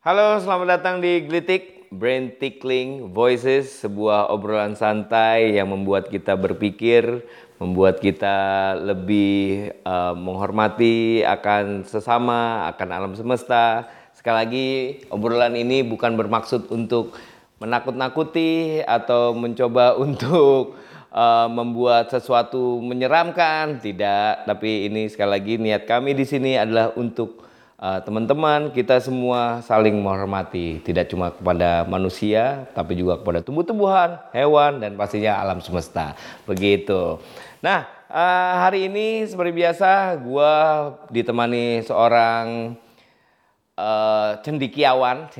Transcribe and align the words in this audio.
Halo, 0.00 0.40
selamat 0.40 0.80
datang 0.80 0.96
di 1.04 1.28
Glitik 1.28 1.92
Brain 1.92 2.32
Tickling 2.40 3.12
Voices, 3.12 3.84
sebuah 3.84 4.32
obrolan 4.32 4.72
santai 4.72 5.60
yang 5.60 5.68
membuat 5.68 6.08
kita 6.08 6.40
berpikir, 6.40 7.20
membuat 7.60 8.00
kita 8.00 8.32
lebih 8.80 9.68
uh, 9.84 10.16
menghormati 10.16 11.20
akan 11.20 11.84
sesama, 11.84 12.64
akan 12.72 12.88
alam 12.88 13.12
semesta. 13.12 13.92
Sekali 14.16 14.36
lagi, 14.40 14.68
obrolan 15.12 15.52
ini 15.52 15.84
bukan 15.84 16.16
bermaksud 16.16 16.72
untuk 16.72 17.12
menakut-nakuti 17.60 18.80
atau 18.80 19.36
mencoba 19.36 19.96
untuk 20.08 20.80
uh, 21.12 21.44
membuat 21.52 22.08
sesuatu 22.08 22.80
menyeramkan, 22.80 23.76
tidak. 23.84 24.48
Tapi 24.48 24.88
ini 24.88 25.12
sekali 25.12 25.28
lagi 25.28 25.60
niat 25.60 25.84
kami 25.84 26.16
di 26.16 26.24
sini 26.24 26.56
adalah 26.56 26.96
untuk 26.96 27.49
uh, 27.80 28.00
teman-teman 28.04 28.68
kita 28.70 29.00
semua 29.00 29.64
saling 29.64 29.96
menghormati, 29.96 30.84
tidak 30.84 31.08
cuma 31.08 31.32
kepada 31.32 31.88
manusia, 31.88 32.68
tapi 32.76 32.94
juga 32.94 33.16
kepada 33.16 33.40
tumbuh-tumbuhan, 33.40 34.20
hewan, 34.36 34.78
dan 34.78 34.94
pastinya 34.94 35.40
alam 35.40 35.64
semesta. 35.64 36.14
Begitu. 36.44 37.18
Nah, 37.64 37.88
uh, 38.12 38.52
hari 38.68 38.86
ini 38.92 39.24
seperti 39.24 39.52
biasa, 39.56 40.20
gue 40.20 40.54
ditemani 41.08 41.82
seorang 41.88 42.76
uh, 43.80 44.38
cendikiawan, 44.44 45.32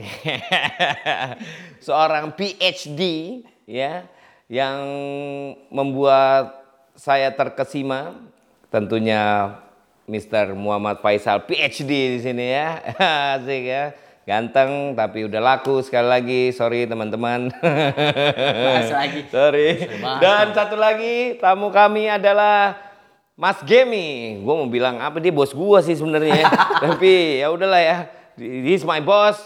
seorang 1.87 2.33
PhD, 2.33 3.03
ya 3.69 4.09
yang 4.51 4.83
membuat 5.71 6.59
saya 6.99 7.31
terkesima 7.31 8.19
tentunya 8.67 9.55
Mr. 10.11 10.59
Muhammad 10.59 10.99
Faisal 10.99 11.47
PhD 11.47 12.19
di 12.19 12.19
sini 12.19 12.51
ya. 12.51 12.83
Asik 13.39 13.63
ya. 13.63 13.95
Ganteng 14.27 14.99
tapi 14.99 15.31
udah 15.31 15.39
laku 15.39 15.79
sekali 15.87 16.11
lagi. 16.11 16.43
Sorry 16.51 16.91
teman-teman. 16.91 17.55
lagi. 18.91 19.21
Sorry. 19.35 19.87
Dan 20.19 20.51
satu 20.51 20.75
lagi 20.75 21.39
tamu 21.39 21.71
kami 21.71 22.11
adalah 22.11 22.75
Mas 23.39 23.63
Gemi. 23.63 24.43
Gue 24.43 24.55
mau 24.59 24.67
bilang 24.67 24.99
apa 24.99 25.23
dia 25.23 25.31
bos 25.31 25.55
gue 25.55 25.79
sih 25.87 25.95
sebenarnya. 25.95 26.51
tapi 26.85 27.39
ya 27.39 27.55
udahlah 27.55 27.81
ya. 27.81 27.99
He's 28.35 28.83
my 28.83 28.99
boss 28.99 29.39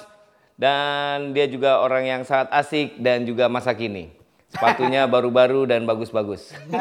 dan 0.56 1.36
dia 1.36 1.44
juga 1.44 1.84
orang 1.84 2.08
yang 2.08 2.22
sangat 2.24 2.48
asik 2.56 2.96
dan 3.04 3.28
juga 3.28 3.52
masa 3.52 3.76
kini. 3.76 4.23
Sepatunya 4.54 5.02
baru-baru 5.10 5.66
dan 5.66 5.82
bagus-bagus. 5.82 6.54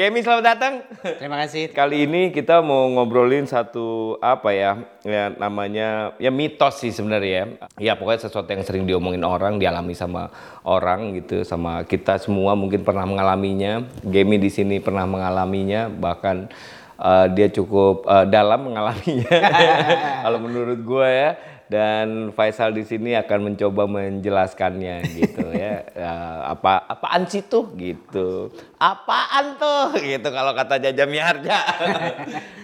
Gemi 0.00 0.24
selamat 0.24 0.44
datang. 0.48 0.80
Terima 1.20 1.36
kasih. 1.44 1.68
Kali 1.68 2.08
ini 2.08 2.32
kita 2.32 2.64
mau 2.64 2.88
ngobrolin 2.88 3.44
satu 3.44 4.16
apa 4.24 4.56
ya, 4.56 4.80
ya 5.04 5.36
namanya 5.36 6.16
ya 6.16 6.32
mitos 6.32 6.80
sih 6.80 6.96
sebenarnya 6.96 7.28
ya. 7.28 7.44
Ya 7.76 7.92
pokoknya 7.92 8.24
sesuatu 8.24 8.48
yang 8.48 8.64
sering 8.64 8.88
diomongin 8.88 9.20
orang, 9.20 9.60
dialami 9.60 9.92
sama 9.92 10.32
orang 10.64 11.12
gitu, 11.20 11.44
sama 11.44 11.84
kita 11.84 12.16
semua 12.24 12.56
mungkin 12.56 12.80
pernah 12.80 13.04
mengalaminya. 13.04 13.84
Gemi 14.00 14.40
di 14.40 14.48
sini 14.48 14.80
pernah 14.80 15.04
mengalaminya, 15.04 15.92
bahkan 15.92 16.48
uh, 16.96 17.28
dia 17.28 17.52
cukup 17.52 18.08
uh, 18.08 18.24
dalam 18.24 18.72
mengalaminya. 18.72 19.28
Kalau 20.24 20.40
menurut 20.40 20.80
gue 20.80 21.08
ya 21.08 21.30
dan 21.66 22.30
Faisal 22.30 22.70
di 22.70 22.86
sini 22.86 23.18
akan 23.18 23.52
mencoba 23.52 23.90
menjelaskannya 23.90 24.96
gitu 25.18 25.46
ya. 25.62 25.82
Uh, 25.98 26.40
apa 26.54 26.86
apaan 26.86 27.26
sih 27.26 27.42
tuh? 27.42 27.74
Gitu. 27.74 28.54
Apaan 28.78 29.58
tuh? 29.58 29.98
Gitu 29.98 30.28
kalau 30.30 30.54
kata 30.54 30.78
Jaja 30.78 31.04
Miharja. 31.06 31.58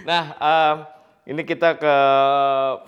Nah 0.03 0.35
uh, 0.43 0.75
ini 1.23 1.47
kita 1.47 1.79
ke 1.79 1.97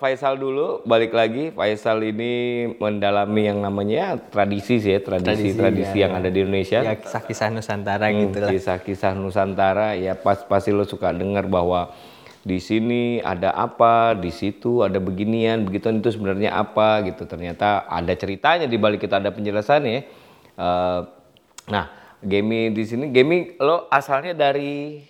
Faisal 0.03 0.35
dulu. 0.35 0.83
Balik 0.83 1.15
lagi 1.15 1.55
Faisal 1.55 2.03
ini 2.03 2.67
mendalami 2.79 3.47
yang 3.47 3.63
namanya 3.63 4.19
tradisi 4.19 4.83
sih 4.83 4.99
ya 4.99 5.01
tradisi 5.03 5.55
tradisi, 5.55 5.59
tradisi 5.59 5.97
ya, 5.99 6.11
yang 6.11 6.13
ya. 6.15 6.19
ada 6.19 6.29
di 6.35 6.39
Indonesia. 6.43 6.79
Ya 6.83 6.95
kisah-kisah 6.99 7.55
Nusantara 7.55 8.11
hmm, 8.11 8.19
gitu 8.27 8.39
lah. 8.43 8.51
kisah-kisah 8.51 9.13
Nusantara. 9.15 9.89
Ya 9.95 10.19
pas 10.19 10.43
pasti 10.43 10.75
lo 10.75 10.83
suka 10.83 11.15
dengar 11.15 11.47
bahwa 11.47 11.95
di 12.45 12.61
sini 12.61 13.25
ada 13.25 13.57
apa, 13.57 14.13
di 14.13 14.29
situ 14.29 14.85
ada 14.85 15.01
beginian, 15.01 15.65
begitu 15.65 15.89
itu 15.89 16.13
sebenarnya 16.13 16.53
apa 16.53 17.01
gitu. 17.09 17.25
Ternyata 17.25 17.89
ada 17.89 18.13
ceritanya 18.13 18.69
di 18.69 18.77
balik 18.77 19.01
kita 19.01 19.17
ada 19.17 19.33
penjelasannya. 19.33 20.05
Uh, 20.55 21.09
nah, 21.73 21.89
Gemi 22.21 22.69
di 22.77 22.85
sini, 22.85 23.09
Gemi 23.09 23.57
lo 23.57 23.89
asalnya 23.89 24.37
dari 24.37 25.01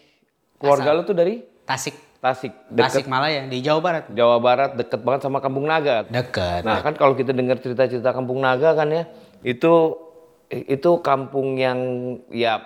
keluarga 0.63 0.95
Asal. 0.95 1.03
lo 1.03 1.03
tuh 1.03 1.17
dari 1.19 1.43
Tasik. 1.67 2.15
Tasik, 2.25 2.57
deket, 2.73 3.05
Tasik 3.05 3.07
Malaya 3.11 3.45
di 3.45 3.61
Jawa 3.61 3.85
Barat. 3.85 4.05
Jawa 4.09 4.41
Barat 4.41 4.71
deket 4.81 5.05
banget 5.05 5.29
sama 5.29 5.45
Kampung 5.45 5.69
Naga. 5.69 6.09
Deket. 6.09 6.65
Nah, 6.65 6.81
kan 6.81 6.97
kalau 6.97 7.13
kita 7.13 7.37
dengar 7.37 7.61
cerita-cerita 7.61 8.17
Kampung 8.17 8.41
Naga 8.41 8.73
kan 8.73 8.89
ya, 8.89 9.05
itu 9.45 9.93
itu 10.49 10.91
kampung 11.05 11.61
yang 11.61 11.79
ya 12.33 12.65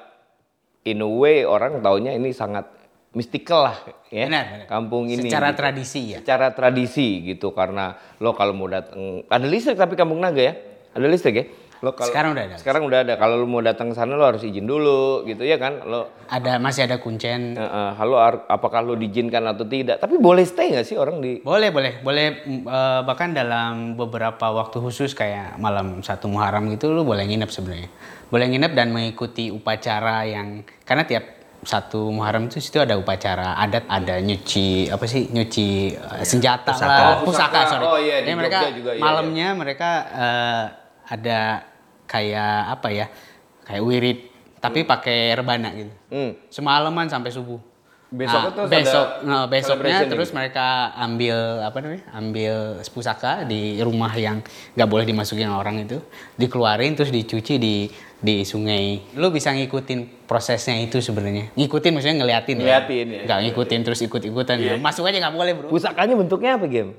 in 0.86 1.02
a 1.02 1.10
way 1.10 1.42
orang 1.42 1.82
taunya 1.82 2.14
ini 2.14 2.30
sangat 2.30 2.77
mistikal 3.16 3.72
lah 3.72 3.76
ya. 4.12 4.28
Benar, 4.28 4.44
benar. 4.52 4.66
kampung 4.68 5.08
ini 5.08 5.24
secara 5.24 5.52
gitu. 5.52 5.58
tradisi 5.64 6.02
ya. 6.12 6.18
Secara 6.20 6.52
tradisi 6.52 7.08
gitu 7.24 7.56
karena 7.56 7.96
lo 8.20 8.36
kalau 8.36 8.52
mau 8.52 8.68
datang 8.68 9.24
ada 9.28 9.46
listrik 9.48 9.80
tapi 9.80 9.96
kampung 9.96 10.20
naga 10.20 10.42
ya. 10.44 10.54
Ada 10.92 11.06
listrik 11.08 11.36
ya. 11.36 11.46
Lo 11.78 11.94
kalau 11.94 12.10
sekarang 12.10 12.30
udah 12.34 12.44
ada 12.44 12.56
sekarang 12.58 12.82
udah 12.90 12.98
ada. 13.06 13.14
Kalau 13.16 13.38
lo 13.38 13.46
mau 13.46 13.62
datang 13.62 13.94
ke 13.94 13.94
sana 13.94 14.18
lo 14.18 14.26
harus 14.26 14.42
izin 14.42 14.66
dulu 14.66 15.24
gitu 15.24 15.46
ya 15.46 15.56
kan? 15.62 15.86
Lo 15.86 16.10
ada 16.28 16.58
masih 16.58 16.90
ada 16.90 16.98
kuncen. 16.98 17.54
Uh, 17.54 17.62
uh, 17.62 17.90
halo 17.96 18.18
apakah 18.50 18.82
lo 18.82 18.98
diizinkan 18.98 19.46
atau 19.46 19.64
tidak? 19.64 20.02
Tapi 20.02 20.18
boleh 20.18 20.42
stay 20.42 20.74
nggak 20.74 20.84
sih 20.84 20.98
orang 20.98 21.22
di 21.22 21.38
boleh 21.40 21.70
boleh. 21.70 21.92
Boleh 22.02 22.26
uh, 22.66 23.06
bahkan 23.06 23.30
dalam 23.30 23.94
beberapa 23.94 24.50
waktu 24.50 24.82
khusus 24.82 25.14
kayak 25.14 25.56
malam 25.62 26.02
satu 26.02 26.26
muharam 26.26 26.66
gitu 26.68 26.90
lo 26.90 27.06
boleh 27.06 27.24
nginep 27.24 27.48
sebenarnya. 27.48 27.90
Boleh 28.28 28.46
nginep 28.50 28.72
dan 28.74 28.92
mengikuti 28.92 29.48
upacara 29.48 30.26
yang 30.26 30.66
karena 30.82 31.06
tiap 31.06 31.37
satu 31.66 32.14
Muharram 32.14 32.46
itu 32.46 32.62
situ 32.62 32.78
ada 32.78 32.94
upacara 32.94 33.58
adat 33.58 33.84
ada 33.90 34.22
nyuci 34.22 34.86
apa 34.90 35.04
sih 35.10 35.26
nyuci 35.26 35.98
uh, 35.98 36.22
senjata 36.22 36.70
pusaka. 36.70 36.86
lah 36.86 36.98
oh, 37.02 37.26
pusaka, 37.26 37.58
pusaka 37.58 37.60
sorry 37.66 37.84
oh, 37.86 37.98
iya, 37.98 38.16
Jadi 38.22 38.34
mereka 38.38 38.58
juga, 38.70 38.90
iya, 38.94 39.02
malamnya 39.02 39.48
iya. 39.50 39.58
mereka 39.58 39.90
uh, 40.14 40.64
ada 41.08 41.40
kayak 42.06 42.56
apa 42.78 42.88
ya 42.94 43.06
kayak 43.66 43.82
wirid 43.82 44.18
tapi 44.58 44.82
hmm. 44.82 44.88
pakai 44.88 45.18
rebana 45.34 45.68
gitu 45.74 45.94
hmm. 46.14 46.30
semalaman 46.50 47.06
sampai 47.10 47.30
subuh 47.34 47.58
besok 48.08 48.40
nah, 48.40 48.52
terus 48.56 48.70
besok 48.72 49.06
nah, 49.20 49.44
besoknya 49.44 49.98
terus 50.08 50.30
mereka 50.32 50.96
ambil 50.96 51.60
apa 51.60 51.76
namanya 51.84 52.04
ambil 52.16 52.80
pusaka 52.88 53.44
di 53.44 53.76
rumah 53.84 54.08
yang 54.16 54.40
nggak 54.72 54.88
boleh 54.88 55.04
dimasukin 55.04 55.52
orang 55.52 55.84
itu 55.84 56.00
dikeluarin 56.40 56.96
terus 56.96 57.12
dicuci 57.12 57.60
di 57.60 57.76
di 58.18 58.42
sungai. 58.42 58.98
Lu 59.14 59.30
bisa 59.30 59.54
ngikutin 59.54 60.26
prosesnya 60.26 60.74
itu 60.82 60.98
sebenarnya. 60.98 61.54
Ngikutin 61.54 61.90
maksudnya 61.94 62.16
ngeliatin, 62.18 62.56
ngeliatin 62.58 63.06
ya. 63.06 63.18
ya. 63.22 63.28
Gak 63.30 63.38
ngikutin 63.46 63.80
terus 63.86 64.00
ikut-ikutan 64.02 64.58
ya. 64.58 64.74
Iya. 64.74 64.82
Masuk 64.82 65.06
aja 65.06 65.22
nggak 65.22 65.34
boleh, 65.38 65.52
Bro. 65.54 65.70
Pusakanya 65.70 66.14
bentuknya 66.18 66.58
apa, 66.58 66.66
Game? 66.66 66.98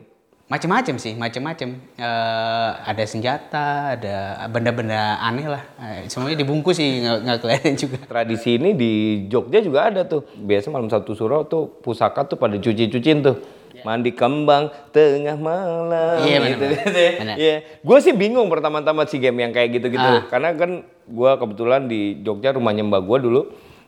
Macem-macem 0.49 0.97
sih, 0.97 1.13
macem-macem. 1.13 1.77
Uh, 1.93 2.71
ada 2.81 3.05
senjata, 3.05 3.93
ada 3.93 4.49
benda-benda 4.49 5.21
aneh 5.21 5.45
lah. 5.45 5.61
Uh, 5.77 6.09
semuanya 6.09 6.41
dibungkus 6.41 6.81
sih, 6.81 7.05
nggak 7.05 7.37
kelihatan 7.37 7.77
juga. 7.77 8.01
Tradisi 8.09 8.57
ini 8.57 8.73
di 8.73 8.91
Jogja 9.29 9.61
juga 9.61 9.93
ada 9.93 10.01
tuh. 10.09 10.25
Biasa 10.33 10.73
malam 10.73 10.89
satu 10.89 11.13
suro 11.13 11.45
tuh 11.45 11.69
pusaka 11.85 12.25
tuh 12.25 12.41
pada 12.41 12.57
cuci-cuciin 12.57 13.21
tuh 13.21 13.37
yeah. 13.79 13.85
mandi 13.85 14.11
kembang 14.11 14.73
tengah 14.91 15.37
malam 15.37 16.25
iya, 16.25 16.37
gitu, 16.51 16.65
gitu. 16.65 16.97
Iya, 17.45 17.55
gue 17.85 17.97
sih 18.01 18.13
bingung 18.17 18.49
pertama-tama 18.51 19.07
si 19.07 19.21
game 19.21 19.39
yang 19.45 19.53
kayak 19.55 19.79
gitu-gitu, 19.79 20.01
ah. 20.01 20.25
karena 20.27 20.57
kan 20.57 20.81
gue 21.05 21.31
kebetulan 21.39 21.85
di 21.85 22.19
Jogja 22.25 22.57
rumahnya 22.57 22.83
mbak 22.85 23.05
gue 23.05 23.17
dulu, 23.21 23.41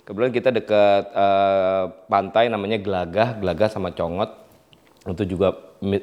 kebetulan 0.05 0.31
kita 0.31 0.49
dekat 0.53 1.03
uh, 1.13 1.89
pantai 2.07 2.47
namanya 2.47 2.77
Gelagah, 2.79 3.41
Gelagah 3.41 3.69
sama 3.73 3.91
Congot, 3.91 4.31
itu 5.07 5.23
juga 5.37 5.57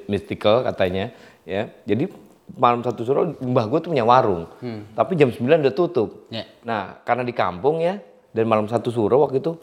mystical 0.08 0.66
katanya, 0.66 1.14
ya. 1.46 1.70
Jadi 1.86 2.10
malam 2.56 2.80
satu 2.80 3.04
sore 3.04 3.36
mbah 3.38 3.68
gue 3.68 3.78
tuh 3.84 3.90
punya 3.92 4.08
warung, 4.08 4.48
hmm. 4.58 4.96
tapi 4.96 5.14
jam 5.14 5.28
9 5.28 5.44
udah 5.44 5.74
tutup. 5.76 6.26
Yeah. 6.32 6.48
Nah 6.64 6.98
karena 7.04 7.22
di 7.22 7.36
kampung 7.36 7.84
ya, 7.84 8.00
dan 8.32 8.44
malam 8.48 8.68
satu 8.68 8.92
suro 8.92 9.18
waktu 9.24 9.40
itu 9.40 9.56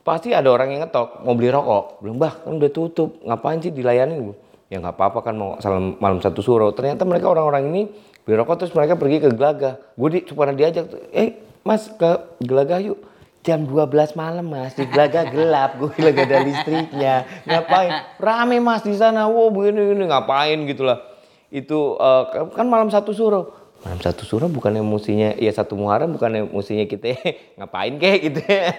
pasti 0.00 0.32
ada 0.32 0.48
orang 0.48 0.72
yang 0.72 0.80
ngetok 0.86 1.24
mau 1.26 1.36
beli 1.36 1.52
rokok 1.52 2.00
belum 2.00 2.16
bah 2.16 2.34
kan 2.40 2.56
udah 2.56 2.72
tutup 2.72 3.20
ngapain 3.20 3.60
sih 3.60 3.74
dilayani 3.74 4.32
ya 4.72 4.80
nggak 4.80 4.96
apa-apa 4.96 5.18
kan 5.20 5.34
mau 5.36 5.50
salam 5.60 5.98
malam 6.00 6.22
satu 6.24 6.40
suro 6.40 6.72
ternyata 6.72 7.04
mereka 7.04 7.28
orang-orang 7.28 7.68
ini 7.68 7.82
beli 8.24 8.40
rokok 8.40 8.64
terus 8.64 8.72
mereka 8.72 8.96
pergi 8.96 9.20
ke 9.20 9.28
Gelagah 9.34 9.74
gue 9.76 10.08
di 10.08 10.18
pernah 10.32 10.54
diajak 10.56 10.88
eh 11.12 11.36
mas 11.66 11.90
ke 11.92 12.10
Gelagah 12.40 12.80
yuk 12.80 12.98
jam 13.40 13.64
12 13.64 14.20
malam 14.20 14.44
mas 14.44 14.76
di 14.76 14.84
Gelagah 14.84 15.32
gelap 15.32 15.80
gue 15.80 15.88
bilang 15.96 16.12
gak 16.12 16.28
ada 16.28 16.38
listriknya 16.44 17.14
ngapain 17.48 17.92
rame 18.20 18.60
mas 18.60 18.84
di 18.84 18.92
sana 18.92 19.24
wow 19.26 19.48
begini 19.48 19.96
ini 19.96 20.04
ngapain 20.04 20.60
gitulah 20.68 21.00
itu 21.48 21.96
uh, 21.96 22.52
kan 22.52 22.68
malam 22.68 22.92
satu 22.92 23.16
suro 23.16 23.60
Malam 23.80 23.96
satu 23.96 24.28
suro 24.28 24.44
bukan 24.44 24.76
emosinya, 24.76 25.40
ya 25.40 25.48
satu 25.56 25.72
Muharram 25.72 26.12
bukan 26.12 26.44
emosinya 26.44 26.84
kita 26.84 27.16
ngapain 27.56 27.96
kek 27.96 28.28
gitu 28.28 28.40
ya. 28.44 28.76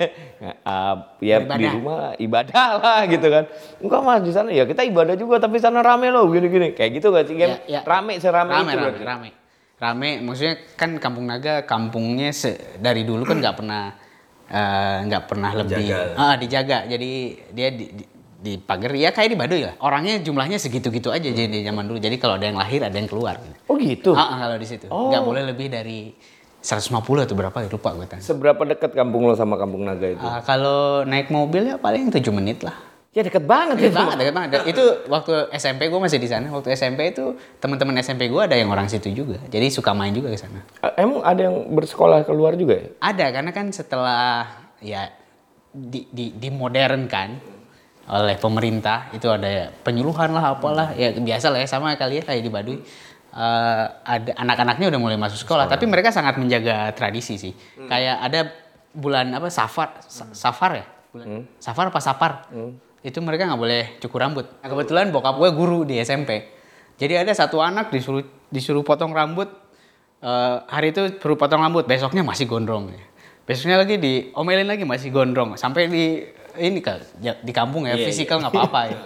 Uh, 0.62 0.96
ya 1.18 1.42
di 1.42 1.50
Beribadah. 1.50 1.72
rumah 1.74 2.02
ibadah 2.22 2.68
lah 2.78 3.02
gitu 3.10 3.26
kan. 3.34 3.50
Enggak 3.82 4.02
mas 4.06 4.22
di 4.22 4.30
sana 4.30 4.54
ya 4.54 4.62
kita 4.70 4.86
ibadah 4.86 5.18
juga 5.18 5.42
tapi 5.42 5.58
sana 5.58 5.82
rame 5.82 6.14
loh 6.14 6.30
gini-gini. 6.30 6.78
Kayak 6.78 7.02
gitu 7.02 7.10
gak 7.10 7.26
sih? 7.26 7.34
Ya, 7.34 7.58
ya. 7.66 7.82
Rame 7.82 8.22
serame 8.22 8.54
rame 8.54 8.62
itu 8.62 8.78
rame, 8.78 8.86
berarti. 8.86 9.02
rame 9.02 9.30
rame 9.82 10.10
maksudnya 10.22 10.54
kan 10.78 10.94
Kampung 11.02 11.26
Naga 11.26 11.66
kampungnya 11.66 12.30
se- 12.30 12.78
dari 12.78 13.02
dulu 13.02 13.26
kan 13.26 13.42
nggak 13.42 13.58
pernah 13.58 13.98
eh, 14.52 14.98
nggak 15.08 15.24
pernah 15.32 15.52
lebih 15.56 15.88
ah, 16.20 16.36
dijaga 16.36 16.84
jadi 16.92 17.12
dia 17.56 17.68
di, 17.72 17.86
di, 17.96 18.04
di 18.42 18.54
pagar 18.60 18.92
ya 18.92 19.16
kayak 19.16 19.30
di 19.32 19.38
Baduy 19.40 19.62
lah 19.64 19.76
orangnya 19.80 20.20
jumlahnya 20.20 20.60
segitu-gitu 20.60 21.08
aja 21.10 21.24
jadi 21.24 21.48
di 21.48 21.64
zaman 21.64 21.88
dulu 21.88 21.98
jadi 22.04 22.16
kalau 22.20 22.36
ada 22.36 22.46
yang 22.52 22.60
lahir 22.60 22.84
ada 22.84 22.94
yang 22.94 23.08
keluar. 23.08 23.40
Oh 23.72 23.80
gitu. 23.80 24.12
Ah, 24.12 24.36
kalau 24.36 24.58
di 24.60 24.68
situ 24.68 24.86
nggak 24.92 25.24
boleh 25.24 25.44
lebih 25.48 25.72
dari 25.72 26.12
150 26.62 27.26
atau 27.26 27.34
berapa 27.34 27.58
lupa 27.74 27.90
gue 27.98 28.06
tanya. 28.06 28.22
Seberapa 28.22 28.62
dekat 28.62 28.94
kampung 28.94 29.26
lo 29.26 29.34
sama 29.34 29.58
kampung 29.58 29.82
Naga 29.82 30.14
itu? 30.14 30.22
Ah, 30.22 30.46
kalau 30.46 31.02
naik 31.10 31.34
mobil 31.34 31.74
ya 31.74 31.82
paling 31.82 32.14
7 32.14 32.22
menit 32.30 32.62
lah. 32.62 32.91
Ya 33.12 33.28
deket 33.28 33.44
banget 33.44 33.76
Deket 33.76 33.92
itu. 33.92 34.00
banget, 34.00 34.16
deket 34.24 34.34
banget. 34.34 34.50
Itu 34.66 34.84
waktu 35.12 35.52
SMP 35.52 35.92
gue 35.92 36.00
masih 36.00 36.16
di 36.16 36.32
sana. 36.32 36.48
Waktu 36.48 36.72
SMP 36.72 37.12
itu 37.12 37.36
teman-teman 37.60 38.00
SMP 38.00 38.32
gue 38.32 38.40
ada 38.40 38.56
yang 38.56 38.72
orang 38.72 38.88
situ 38.88 39.12
juga. 39.12 39.36
Jadi 39.52 39.68
suka 39.68 39.92
main 39.92 40.16
juga 40.16 40.32
ke 40.32 40.40
sana. 40.40 40.64
Emang 40.96 41.20
ada 41.20 41.44
yang 41.44 41.76
bersekolah 41.76 42.24
keluar 42.24 42.56
juga 42.56 42.80
ya? 42.80 42.88
Ada 43.04 43.26
karena 43.36 43.52
kan 43.52 43.68
setelah 43.70 44.48
ya 44.80 45.12
di, 45.70 46.08
di, 46.08 46.32
dimodernkan 46.32 47.36
oleh 48.08 48.36
pemerintah 48.36 49.12
itu 49.12 49.28
ada 49.28 49.76
penyuluhan 49.84 50.32
lah 50.32 50.56
apalah 50.56 50.96
ya 50.96 51.12
biasa 51.12 51.48
lah 51.48 51.60
ya 51.60 51.68
sama 51.68 51.92
kali 51.96 52.20
ya 52.20 52.24
kayak 52.26 52.42
di 52.42 52.52
Baduy 52.52 52.80
Eh, 53.32 53.86
ada 54.04 54.36
anak-anaknya 54.36 54.92
udah 54.92 55.00
mulai 55.00 55.16
masuk 55.16 55.48
sekolah 55.48 55.64
tapi 55.64 55.88
mereka 55.88 56.12
sangat 56.12 56.36
menjaga 56.36 56.92
tradisi 56.92 57.40
sih 57.40 57.56
kayak 57.80 58.20
ada 58.20 58.52
bulan 58.92 59.32
apa 59.32 59.48
safar 59.48 60.04
Sa- 60.04 60.28
safar 60.36 60.76
ya 60.76 60.86
bulan 61.16 61.48
safar 61.56 61.88
apa 61.88 62.00
sapar 62.04 62.32
itu 63.02 63.18
mereka 63.22 63.50
nggak 63.50 63.62
boleh 63.62 63.84
cukur 63.98 64.22
rambut 64.22 64.46
nah, 64.62 64.68
kebetulan 64.70 65.10
bokap 65.10 65.36
gue 65.38 65.50
guru 65.54 65.86
di 65.86 65.98
SMP 66.02 66.46
jadi 67.02 67.26
ada 67.26 67.34
satu 67.34 67.60
anak 67.60 67.90
disuruh 67.90 68.22
disuruh 68.54 68.86
potong 68.86 69.12
rambut 69.12 69.62
Eh, 70.22 70.58
hari 70.70 70.94
itu 70.94 71.18
perlu 71.18 71.34
potong 71.34 71.66
rambut, 71.66 71.90
besoknya 71.90 72.22
masih 72.22 72.46
gondrong. 72.46 72.94
Besoknya 73.42 73.82
lagi 73.82 73.98
diomelin 73.98 74.70
lagi 74.70 74.86
masih 74.86 75.10
gondrong. 75.10 75.58
Sampai 75.58 75.90
di 75.90 76.22
ini 76.62 76.78
kan 76.78 77.02
di 77.18 77.50
kampung 77.50 77.90
ya, 77.90 77.98
fisikal 77.98 78.38
nggak 78.38 78.54
apa-apa 78.54 78.82
ya. 78.86 78.98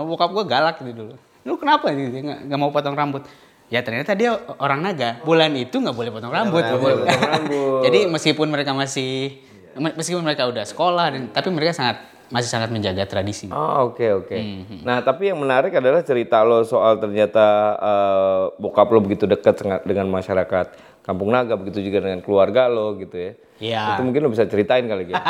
Bokap 0.08 0.32
gue 0.32 0.44
galak 0.48 0.80
gitu 0.80 1.04
dulu. 1.04 1.14
Lu 1.44 1.60
kenapa 1.60 1.92
gitu 1.92 2.24
nggak 2.24 2.56
mau 2.56 2.72
potong 2.72 2.96
rambut? 2.96 3.28
Ya 3.68 3.84
ternyata 3.84 4.16
dia 4.16 4.40
orang 4.56 4.80
naga. 4.80 5.20
Bulan 5.20 5.52
itu 5.52 5.76
nggak 5.76 5.92
boleh 5.92 6.08
potong 6.16 6.32
rambut. 6.32 6.64
boleh 6.64 6.96
potong 7.04 7.28
rambut. 7.36 7.80
Jadi 7.84 8.00
meskipun 8.08 8.48
mereka 8.48 8.72
masih 8.72 9.44
meskipun 9.76 10.24
mereka 10.24 10.48
udah 10.48 10.64
sekolah, 10.64 11.12
dan, 11.12 11.22
tapi 11.28 11.52
mereka 11.52 11.76
sangat 11.76 12.00
masih 12.28 12.48
sangat 12.48 12.68
menjaga 12.68 13.04
tradisi. 13.04 13.48
Oh 13.48 13.92
oke 13.92 14.06
oke. 14.24 14.36
Hmm, 14.36 14.84
Nah 14.84 15.00
tapi 15.00 15.28
yang 15.28 15.40
menarik 15.40 15.72
adalah 15.72 16.00
cerita 16.00 16.44
lo 16.44 16.60
soal 16.62 16.96
ternyata 16.96 17.44
eh, 17.76 18.42
bokap 18.56 18.88
lo 18.88 19.00
begitu 19.00 19.24
dekat 19.24 19.58
dengan 19.84 20.08
masyarakat 20.08 20.66
Kampung 21.02 21.32
Naga, 21.32 21.56
begitu 21.56 21.80
juga 21.80 22.04
dengan 22.04 22.20
keluarga 22.20 22.68
lo 22.68 22.92
gitu 23.00 23.16
ya. 23.16 23.32
Iya. 23.58 23.82
Itu 23.96 24.02
mungkin 24.04 24.20
lo 24.22 24.30
bisa 24.30 24.44
ceritain 24.44 24.84
kali 24.84 25.08
ya. 25.08 25.16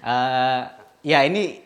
Eh, 0.00 0.62
ya 1.04 1.20
ini 1.24 1.60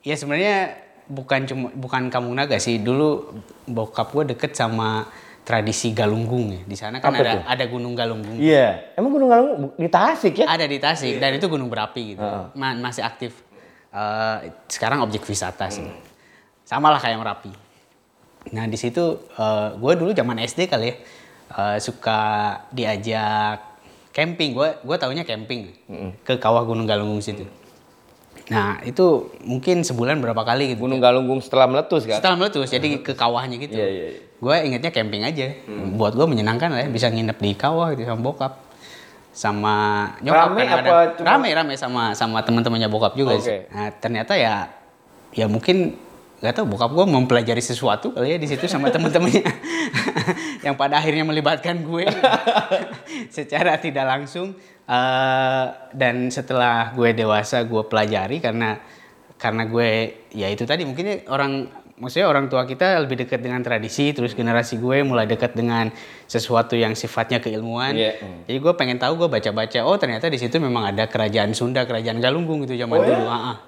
ya 0.00 0.16
sebenarnya 0.16 0.72
bukan 1.04 1.44
cuma 1.44 1.68
bukan 1.76 2.08
Kampung 2.08 2.32
Naga 2.32 2.56
sih. 2.56 2.80
Dulu 2.80 3.36
bokap 3.68 4.08
gue 4.10 4.32
deket 4.32 4.56
sama 4.56 5.04
tradisi 5.44 5.92
Galunggung 5.92 6.48
ya. 6.48 6.62
Di 6.64 6.72
sana 6.72 7.04
kan 7.04 7.12
Apa 7.12 7.20
ada 7.20 7.32
ada 7.44 7.64
Gunung 7.68 7.92
Galunggung. 7.92 8.40
Iya. 8.40 8.96
Emang 8.96 9.12
Gunung 9.12 9.28
Galung 9.28 9.52
di 9.76 9.88
Tasik 9.92 10.40
ya? 10.40 10.48
Ada 10.48 10.64
di 10.64 10.80
Tasik 10.80 11.20
dan 11.20 11.36
itu 11.36 11.44
gunung 11.46 11.68
berapi 11.68 12.16
gitu. 12.16 12.24
Ma- 12.56 12.72
masih 12.80 13.04
aktif. 13.04 13.43
Eh, 13.94 14.38
sekarang 14.66 15.06
objek 15.06 15.22
wisata 15.22 15.70
sih. 15.70 15.86
Sama 16.66 16.90
lah 16.90 16.98
kayak 16.98 17.14
Merapi. 17.22 17.52
Nah 18.50 18.66
di 18.66 18.74
situ 18.74 19.22
gue 19.78 19.92
dulu 19.96 20.10
zaman 20.12 20.36
SD 20.42 20.66
kali 20.68 20.90
ya 20.90 20.94
eh, 21.54 21.78
suka 21.78 22.20
diajak 22.74 23.62
camping. 24.10 24.50
Gue 24.50 24.74
gue 24.82 24.96
taunya 24.98 25.22
camping 25.22 25.70
ke 26.26 26.34
kawah 26.42 26.66
Gunung 26.66 26.90
Galunggung 26.90 27.22
situ. 27.22 27.46
Nah 28.50 28.82
itu 28.82 29.30
mungkin 29.46 29.86
sebulan 29.86 30.18
berapa 30.18 30.42
kali 30.42 30.74
gitu. 30.74 30.90
Gunung 30.90 30.98
Galunggung 30.98 31.38
setelah 31.38 31.70
meletus 31.70 32.02
kan? 32.02 32.18
Setelah 32.18 32.34
meletus 32.34 32.66
jadi 32.74 32.98
ke 32.98 33.14
kawahnya 33.14 33.62
gitu. 33.62 33.78
Iya, 33.78 33.86
iya, 33.86 34.06
iya. 34.10 34.20
Gue 34.42 34.56
ingetnya 34.66 34.90
camping 34.90 35.22
aja. 35.22 35.54
Buat 35.94 36.18
gue 36.18 36.26
menyenangkan 36.26 36.74
lah 36.74 36.82
ya 36.82 36.88
bisa 36.90 37.14
nginep 37.14 37.38
di 37.38 37.54
kawah 37.54 37.94
gitu 37.94 38.10
sama 38.10 38.26
bokap. 38.26 38.58
Sama 39.34 39.74
nyokap 40.22 40.46
Rame 40.48 40.62
kadang-kadang. 40.62 40.86
apa 40.86 40.98
cuma- 41.12 41.26
Rame 41.28 41.48
rame 41.50 41.74
sama 41.74 42.02
sama 42.14 42.38
teman-temannya 42.40 42.86
bokap 42.86 43.12
juga 43.12 43.34
Oke. 43.34 43.42
sih. 43.42 43.60
Nah, 43.68 43.90
ternyata 43.92 44.32
ya 44.32 44.70
ya 45.34 45.50
mungkin 45.50 45.98
nggak 46.38 46.54
tahu 46.54 46.66
bokap 46.70 46.92
gue 46.92 47.04
mempelajari 47.04 47.58
sesuatu 47.58 48.12
kali 48.12 48.30
ya 48.30 48.38
di 48.38 48.46
situ 48.46 48.64
sama 48.64 48.88
teman-temannya 48.94 49.42
yang 50.64 50.78
pada 50.78 50.96
akhirnya 50.96 51.24
melibatkan 51.24 51.82
gue 51.82 52.06
secara 53.34 53.76
tidak 53.76 54.06
langsung 54.06 54.54
Eh, 54.84 55.66
dan 55.96 56.28
setelah 56.28 56.92
gue 56.92 57.16
dewasa 57.16 57.64
gue 57.64 57.88
pelajari 57.88 58.36
karena 58.36 58.76
karena 59.40 59.64
gue 59.64 59.88
ya 60.28 60.52
itu 60.52 60.68
tadi 60.68 60.84
mungkin 60.84 61.24
orang 61.24 61.72
maksudnya 61.94 62.26
orang 62.26 62.50
tua 62.50 62.64
kita 62.64 62.98
lebih 63.00 63.22
dekat 63.22 63.38
dengan 63.38 63.62
tradisi 63.62 64.10
terus 64.10 64.34
generasi 64.34 64.76
gue 64.76 65.02
mulai 65.02 65.24
dekat 65.24 65.54
dengan 65.54 65.94
sesuatu 66.26 66.74
yang 66.74 66.92
sifatnya 66.92 67.38
keilmuan 67.38 67.94
Iya. 67.94 68.18
jadi 68.44 68.58
gue 68.58 68.72
pengen 68.74 68.98
tahu 68.98 69.14
gue 69.16 69.28
baca-baca 69.30 69.78
oh 69.82 69.94
ternyata 69.94 70.26
di 70.26 70.34
situ 70.34 70.58
memang 70.58 70.90
ada 70.90 71.06
kerajaan 71.06 71.54
Sunda 71.54 71.86
kerajaan 71.86 72.18
Galunggung 72.18 72.66
itu 72.66 72.74
zaman 72.74 72.98
dulu 72.98 73.24
ah, 73.24 73.54
ah. 73.54 73.58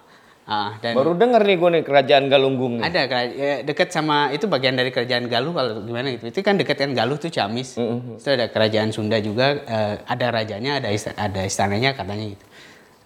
Ah, 0.46 0.78
dan 0.78 0.94
Baru 0.94 1.18
denger 1.18 1.42
nih 1.42 1.56
gue 1.58 1.70
nih 1.74 1.82
kerajaan 1.82 2.30
Galunggung 2.30 2.78
nih. 2.78 2.86
ada 2.86 3.02
ya, 3.26 3.66
dekat 3.66 3.90
sama 3.90 4.30
itu 4.30 4.46
bagian 4.46 4.78
dari 4.78 4.94
kerajaan 4.94 5.26
Galuh 5.26 5.50
kalau 5.50 5.82
gimana 5.82 6.14
gitu. 6.14 6.30
Itu 6.30 6.38
kan 6.38 6.54
dekat 6.54 6.78
kan 6.78 6.94
Galuh 6.94 7.18
tuh 7.18 7.34
Ciamis. 7.34 7.74
Itu 7.74 8.28
ada 8.30 8.46
kerajaan 8.46 8.94
Sunda 8.94 9.18
juga 9.18 9.58
eh, 9.58 9.98
ada 10.06 10.26
rajanya, 10.30 10.78
ada 10.78 10.94
ista- 10.94 11.18
ada 11.18 11.42
istananya 11.42 11.98
katanya 11.98 12.30
gitu. 12.30 12.46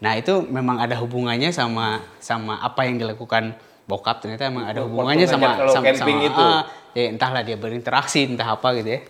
Nah, 0.04 0.20
itu 0.20 0.44
memang 0.52 0.84
ada 0.84 0.92
hubungannya 1.00 1.48
sama 1.48 2.04
sama 2.20 2.60
apa 2.60 2.84
yang 2.84 3.00
dilakukan 3.00 3.56
bokap 3.90 4.22
ternyata 4.22 4.46
emang 4.46 4.70
ada 4.70 4.86
hubungannya 4.86 5.26
sama 5.26 5.58
sama, 5.66 5.82
camping 5.82 6.18
sama- 6.22 6.28
itu. 6.30 6.44
ah, 6.46 6.62
ya 6.94 7.10
entahlah 7.10 7.42
dia 7.42 7.58
berinteraksi 7.58 8.30
entah 8.30 8.54
apa 8.54 8.78
gitu 8.78 8.88
ya. 8.94 9.00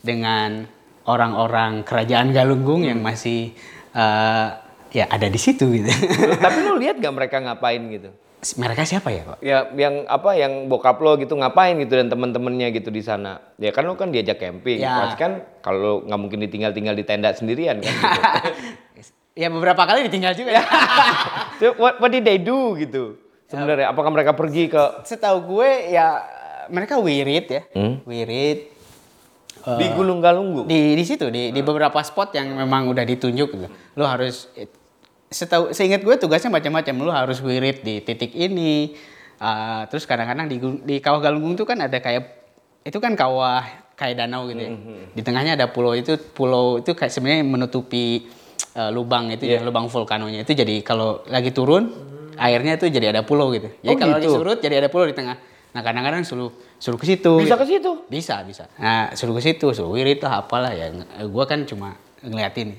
Dengan 0.00 0.64
orang-orang 1.04 1.84
kerajaan 1.84 2.32
Galunggung 2.32 2.88
yang 2.88 3.04
masih 3.04 3.52
eh, 3.92 4.48
ya 4.90 5.04
ada 5.06 5.28
di 5.28 5.36
situ 5.36 5.68
gitu. 5.68 5.92
Tapi 6.38 6.58
lo 6.64 6.78
lihat 6.82 6.96
gak 6.96 7.12
mereka 7.12 7.36
ngapain 7.38 7.84
gitu? 7.92 8.08
Mereka 8.42 8.82
siapa 8.82 9.14
ya, 9.14 9.22
Pak? 9.22 9.38
Ya 9.38 9.70
yang 9.70 10.02
apa 10.10 10.34
yang 10.34 10.66
bokap 10.66 10.98
lo 10.98 11.14
gitu 11.14 11.38
ngapain 11.38 11.78
gitu 11.78 11.94
dan 11.94 12.10
teman-temannya 12.10 12.74
gitu 12.74 12.90
di 12.90 12.98
sana. 12.98 13.38
Ya 13.54 13.70
kan 13.70 13.86
lo 13.86 13.94
kan 13.94 14.10
diajak 14.10 14.42
camping. 14.42 14.82
Ya. 14.82 14.98
Pasti 14.98 15.14
kan 15.14 15.32
kalau 15.62 16.02
nggak 16.02 16.18
mungkin 16.18 16.42
ditinggal-tinggal 16.42 16.98
di 16.98 17.04
tenda 17.06 17.30
sendirian 17.30 17.78
kan. 17.78 17.92
Gitu. 17.92 18.18
Ya 19.32 19.48
beberapa 19.48 19.88
kali 19.88 20.04
ditinggal 20.04 20.36
juga 20.36 20.60
ya. 20.60 20.64
So, 21.56 21.72
what, 21.80 21.96
what 21.96 22.12
did 22.12 22.20
they 22.20 22.36
do 22.36 22.76
gitu? 22.76 23.16
Sebenarnya 23.52 23.86
apakah 23.86 24.08
mereka 24.08 24.32
pergi 24.32 24.66
ke 24.66 24.80
Setahu 25.04 25.38
gue 25.50 25.68
ya 25.90 26.24
mereka 26.66 26.96
wirid 26.96 27.46
ya. 27.46 27.62
Hmm? 27.70 28.00
Wirid 28.02 28.72
Eh, 29.62 29.78
di 29.78 29.86
Gunung 29.92 30.18
Galunggung? 30.18 30.66
di 30.66 30.98
di 30.98 31.04
situ 31.04 31.30
di 31.30 31.54
di 31.54 31.60
beberapa 31.60 31.94
spot 32.00 32.34
yang 32.34 32.50
memang 32.50 32.88
udah 32.88 33.04
ditunjuk 33.04 33.48
gitu. 33.48 33.68
Lo 33.94 34.04
harus 34.04 34.50
setahu 35.28 35.70
seingat 35.70 36.02
gue 36.02 36.14
tugasnya 36.16 36.50
macam-macam. 36.50 36.94
Lo 36.98 37.12
harus 37.12 37.38
wirid 37.38 37.80
di 37.80 38.00
titik 38.00 38.34
ini. 38.34 38.96
eh, 39.38 39.82
terus 39.86 40.02
kadang-kadang 40.02 40.46
di 40.46 40.56
di 40.82 40.96
kawah 40.98 41.18
Galunggung 41.20 41.54
itu 41.54 41.62
kan 41.62 41.78
ada 41.78 41.94
kayak 41.96 42.26
itu 42.82 42.98
kan 42.98 43.14
kawah 43.14 43.62
kayak 43.92 44.14
danau 44.16 44.46
gitu 44.46 44.58
ya. 44.60 44.70
Hmm, 44.70 45.14
Di 45.14 45.22
tengahnya 45.22 45.54
ada 45.54 45.66
pulau 45.66 45.94
itu 45.94 46.14
pulau 46.16 46.78
itu 46.78 46.90
kayak 46.90 47.10
sebenarnya 47.10 47.42
menutupi 47.44 48.26
eh, 48.72 48.90
lubang 48.90 49.30
itu 49.30 49.44
ya, 49.44 49.58
Iya. 49.58 49.62
lubang 49.62 49.86
vulkanonya 49.86 50.42
itu 50.42 50.54
jadi 50.54 50.82
kalau 50.82 51.22
lagi 51.26 51.50
turun 51.50 51.90
airnya 52.38 52.78
itu 52.80 52.86
jadi 52.88 53.12
ada 53.12 53.22
pulau 53.24 53.52
gitu. 53.52 53.68
Jadi 53.82 53.94
Oh, 53.94 53.98
kalau 53.98 54.18
gitu. 54.20 54.32
surut 54.40 54.58
jadi 54.60 54.80
ada 54.84 54.88
pulau 54.88 55.08
di 55.08 55.16
tengah. 55.16 55.36
Nah 55.72 55.80
kadang-kadang 55.80 56.22
suruh 56.24 56.52
suruh 56.76 57.00
ke 57.00 57.06
situ. 57.08 57.32
Bisa 57.40 57.56
gitu. 57.56 57.62
ke 57.62 57.66
situ? 57.66 57.90
Bisa, 58.08 58.36
bisa. 58.44 58.64
Nah, 58.76 59.16
suruh 59.16 59.32
ke 59.32 59.42
situ, 59.42 59.72
suruh 59.72 59.88
wirid 59.88 60.20
lah 60.20 60.44
apalah 60.44 60.72
ya. 60.76 60.92
Gue 61.24 61.44
kan 61.48 61.64
cuma 61.64 61.96
ngeliatin. 62.20 62.76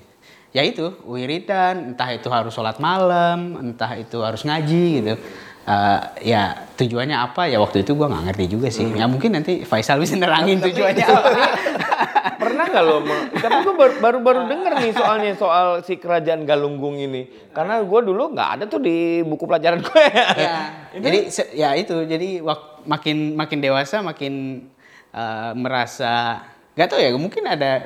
Ya 0.53 0.61
itu, 0.61 0.93
wiridan, 1.09 1.97
entah 1.97 2.13
itu 2.13 2.29
harus 2.29 2.53
sholat 2.53 2.77
malam, 2.77 3.57
entah 3.57 3.89
itu 3.97 4.21
harus 4.21 4.45
ngaji 4.45 4.85
gitu. 5.01 5.13
Eh, 5.63 5.99
ya 6.27 6.67
tujuannya 6.75 7.15
apa 7.15 7.47
ya 7.47 7.55
waktu 7.63 7.87
itu 7.87 7.95
gue 7.95 8.03
nggak 8.03 8.23
ngerti 8.31 8.45
juga 8.51 8.67
sih. 8.67 8.83
Ya 8.99 9.07
mungkin 9.07 9.31
nanti 9.31 9.63
Faisal 9.63 10.03
bisa 10.03 10.19
nerangin 10.19 10.59
tujuannya 10.59 11.05
apa. 11.07 11.29
Pernah 12.43 12.65
nggak 12.67 12.83
lo? 12.83 12.99
Tapi 13.31 13.57
gue 13.63 13.75
baru-baru 14.03 14.51
denger 14.51 14.71
nih 14.83 14.91
soalnya 14.91 15.31
soal 15.39 15.79
si 15.87 15.95
kerajaan 15.95 16.43
Galunggung 16.43 16.99
ini. 16.99 17.31
Karena 17.55 17.79
gue 17.79 17.99
dulu 18.03 18.35
nggak 18.35 18.49
ada 18.59 18.63
tuh 18.67 18.83
di 18.83 19.23
buku 19.23 19.47
pelajaran 19.47 19.79
gue. 19.79 20.05
ya, 20.35 20.55
jadi 20.99 21.19
ya 21.55 21.69
itu, 21.79 21.95
jadi 22.11 22.43
wak- 22.43 22.83
makin 22.83 23.39
makin 23.39 23.59
dewasa 23.63 24.03
makin 24.03 24.67
eh, 25.15 25.51
merasa 25.55 26.43
Gak 26.73 26.89
tau 26.89 26.97
ya, 26.97 27.13
mungkin 27.13 27.45
ada 27.45 27.85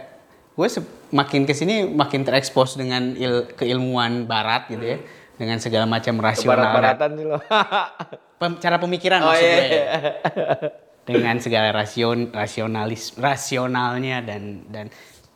gue 0.55 0.67
makin 1.11 1.43
ke 1.43 1.51
sini 1.51 1.85
makin 1.91 2.23
terekspos 2.23 2.79
dengan 2.79 3.13
il, 3.19 3.51
keilmuan 3.59 4.23
barat 4.23 4.71
gitu 4.71 4.95
ya, 4.95 4.97
dengan 5.37 5.57
segala 5.57 5.85
macam 5.85 6.17
rasional, 6.17 6.57
Barat-baratan 6.67 7.09
sih 7.13 7.25
lo. 7.25 7.37
pem- 8.39 8.57
cara 8.57 8.77
pemikiran 8.77 9.19
Oh, 9.19 9.29
maksud 9.29 9.43
iya, 9.43 9.55
gue 9.55 9.69
ya. 9.71 9.85
dengan 11.03 11.35
segala 11.37 11.69
rasion 11.71 12.29
rasionalis 12.29 13.15
rasionalnya 13.15 14.19
dan 14.19 14.41
dan 14.67 14.85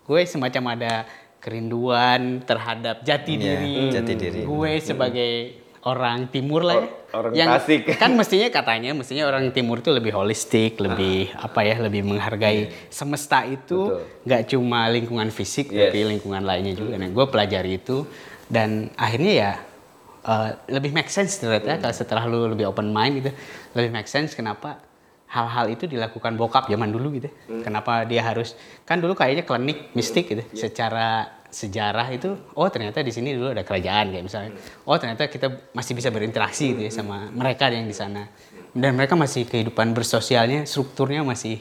gue 0.01 0.21
semacam 0.23 0.63
ada 0.71 0.93
kerinduan 1.37 2.41
terhadap 2.41 3.01
jati 3.01 3.33
Iya, 3.33 3.43
diri 3.57 3.75
jati 3.89 4.13
diri. 4.15 4.41
gue 4.41 4.71
sebagai 4.79 5.31
orang 5.81 6.27
timur 6.27 6.61
lah 6.61 6.77
ya 6.77 6.87
orang 7.11 7.31
yang 7.33 7.49
Tasik. 7.51 7.89
kan 8.01 8.11
mestinya 8.11 8.47
katanya 8.49 8.91
mestinya 8.91 9.25
orang 9.25 9.49
timur 9.49 9.77
itu 9.77 9.89
lebih 9.89 10.13
holistik 10.13 10.77
lebih 10.77 11.33
apa 11.33 11.61
ya 11.61 11.75
lebih 11.79 12.01
menghargai 12.03 12.59
semesta 12.87 13.41
itu 13.43 13.97
nggak 14.21 14.43
cuma 14.47 14.85
lingkungan 14.87 15.29
fisik 15.29 15.69
Yes. 15.69 15.89
tapi 15.89 16.05
lingkungan 16.07 16.41
lainnya 16.41 16.73
juga 16.73 16.95
nah 16.95 17.07
gue 17.07 17.25
pelajari 17.25 17.77
itu 17.77 18.05
dan 18.45 18.89
akhirnya 18.95 19.33
ya 19.33 19.51
uh, 20.25 20.49
lebih 20.69 20.91
make 20.93 21.09
sense 21.09 21.39
ternyata 21.41 21.81
kalau 21.81 21.95
setelah 21.95 22.23
lu 22.29 22.51
lebih 22.51 22.69
open 22.69 22.89
mind 22.93 23.23
gitu. 23.23 23.31
Lebih 23.77 23.91
make 23.93 24.09
sense 24.09 24.33
kenapa 24.37 24.81
hal-hal 25.31 25.71
itu 25.71 25.87
dilakukan 25.87 26.35
bokap 26.35 26.67
zaman 26.67 26.91
dulu 26.91 27.15
gitu. 27.15 27.29
Kenapa 27.63 28.03
dia 28.03 28.21
harus 28.25 28.53
kan 28.83 28.99
dulu 28.99 29.15
kayaknya 29.15 29.47
klinik 29.47 29.95
mistik 29.95 30.27
gitu. 30.27 30.43
Secara 30.51 31.39
sejarah 31.51 32.07
itu 32.15 32.31
oh 32.55 32.67
ternyata 32.71 33.03
di 33.03 33.11
sini 33.11 33.35
dulu 33.35 33.51
ada 33.51 33.63
kerajaan 33.63 34.11
kayak 34.11 34.25
misalnya. 34.27 34.51
Oh 34.87 34.95
ternyata 34.99 35.27
kita 35.27 35.71
masih 35.71 35.93
bisa 35.95 36.11
berinteraksi 36.11 36.75
gitu 36.75 36.81
ya 36.87 36.91
sama 36.91 37.31
mereka 37.31 37.71
yang 37.71 37.87
di 37.87 37.95
sana. 37.95 38.27
Dan 38.71 38.95
mereka 38.95 39.19
masih 39.19 39.43
kehidupan 39.47 39.91
bersosialnya 39.91 40.63
strukturnya 40.63 41.27
masih 41.27 41.59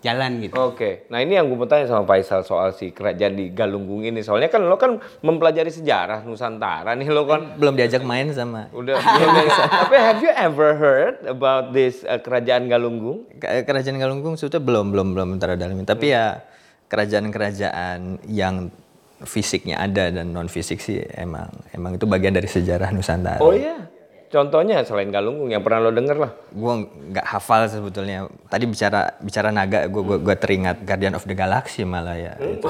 jalan 0.00 0.40
gitu 0.40 0.56
Oke, 0.56 1.04
nah 1.12 1.20
ini 1.20 1.36
yang 1.36 1.44
gue 1.44 1.60
mau 1.60 1.68
tanya 1.68 1.84
sama 1.84 2.08
Faisal 2.08 2.40
soal 2.40 2.72
si 2.72 2.88
kerajaan 2.88 3.36
di 3.36 3.52
Galunggung 3.52 4.00
ini. 4.00 4.24
Soalnya 4.24 4.48
kan 4.48 4.64
lo 4.64 4.80
kan 4.80 4.96
mempelajari 5.20 5.68
sejarah 5.68 6.24
Nusantara 6.24 6.96
nih 6.96 7.12
lo 7.12 7.28
kan. 7.28 7.60
Belum 7.60 7.76
diajak 7.76 8.00
main 8.00 8.32
sama 8.32 8.72
Udah, 8.72 8.96
belum. 8.96 9.34
Tapi 9.84 9.96
have 10.00 10.20
you 10.24 10.32
ever 10.32 10.72
heard 10.72 11.20
about 11.28 11.76
this 11.76 12.00
uh, 12.08 12.16
kerajaan 12.16 12.72
Galunggung? 12.72 13.28
Ke- 13.36 13.68
kerajaan 13.68 14.00
Galunggung 14.00 14.40
sebetulnya 14.40 14.64
belum 14.64 14.86
belum 14.88 15.08
belum 15.12 15.28
terlalu 15.36 15.58
dalam 15.60 15.76
tapi 15.84 16.16
ya 16.16 16.40
kerajaan-kerajaan 16.88 18.24
yang 18.26 18.72
fisiknya 19.20 19.76
ada 19.76 20.08
dan 20.08 20.32
non 20.32 20.48
fisik 20.48 20.80
sih 20.80 21.04
emang 21.12 21.52
emang 21.76 22.00
itu 22.00 22.08
bagian 22.08 22.32
dari 22.32 22.48
sejarah 22.48 22.88
Nusantara. 22.88 23.44
Oh 23.44 23.52
iya. 23.52 23.89
Contohnya 24.30 24.78
selain 24.86 25.10
Galunggung 25.10 25.50
yang 25.50 25.58
pernah 25.58 25.82
lo 25.82 25.90
denger 25.90 26.14
lah. 26.14 26.30
Gue 26.54 26.86
nggak 26.86 27.26
hafal 27.26 27.66
sebetulnya. 27.66 28.30
Tadi 28.46 28.62
bicara 28.70 29.18
bicara 29.18 29.50
naga, 29.50 29.90
gue 29.90 30.02
gue 30.22 30.36
teringat 30.38 30.86
Guardian 30.86 31.18
of 31.18 31.26
the 31.26 31.34
Galaxy 31.34 31.82
malah 31.82 32.14
ya. 32.14 32.38
itu. 32.38 32.62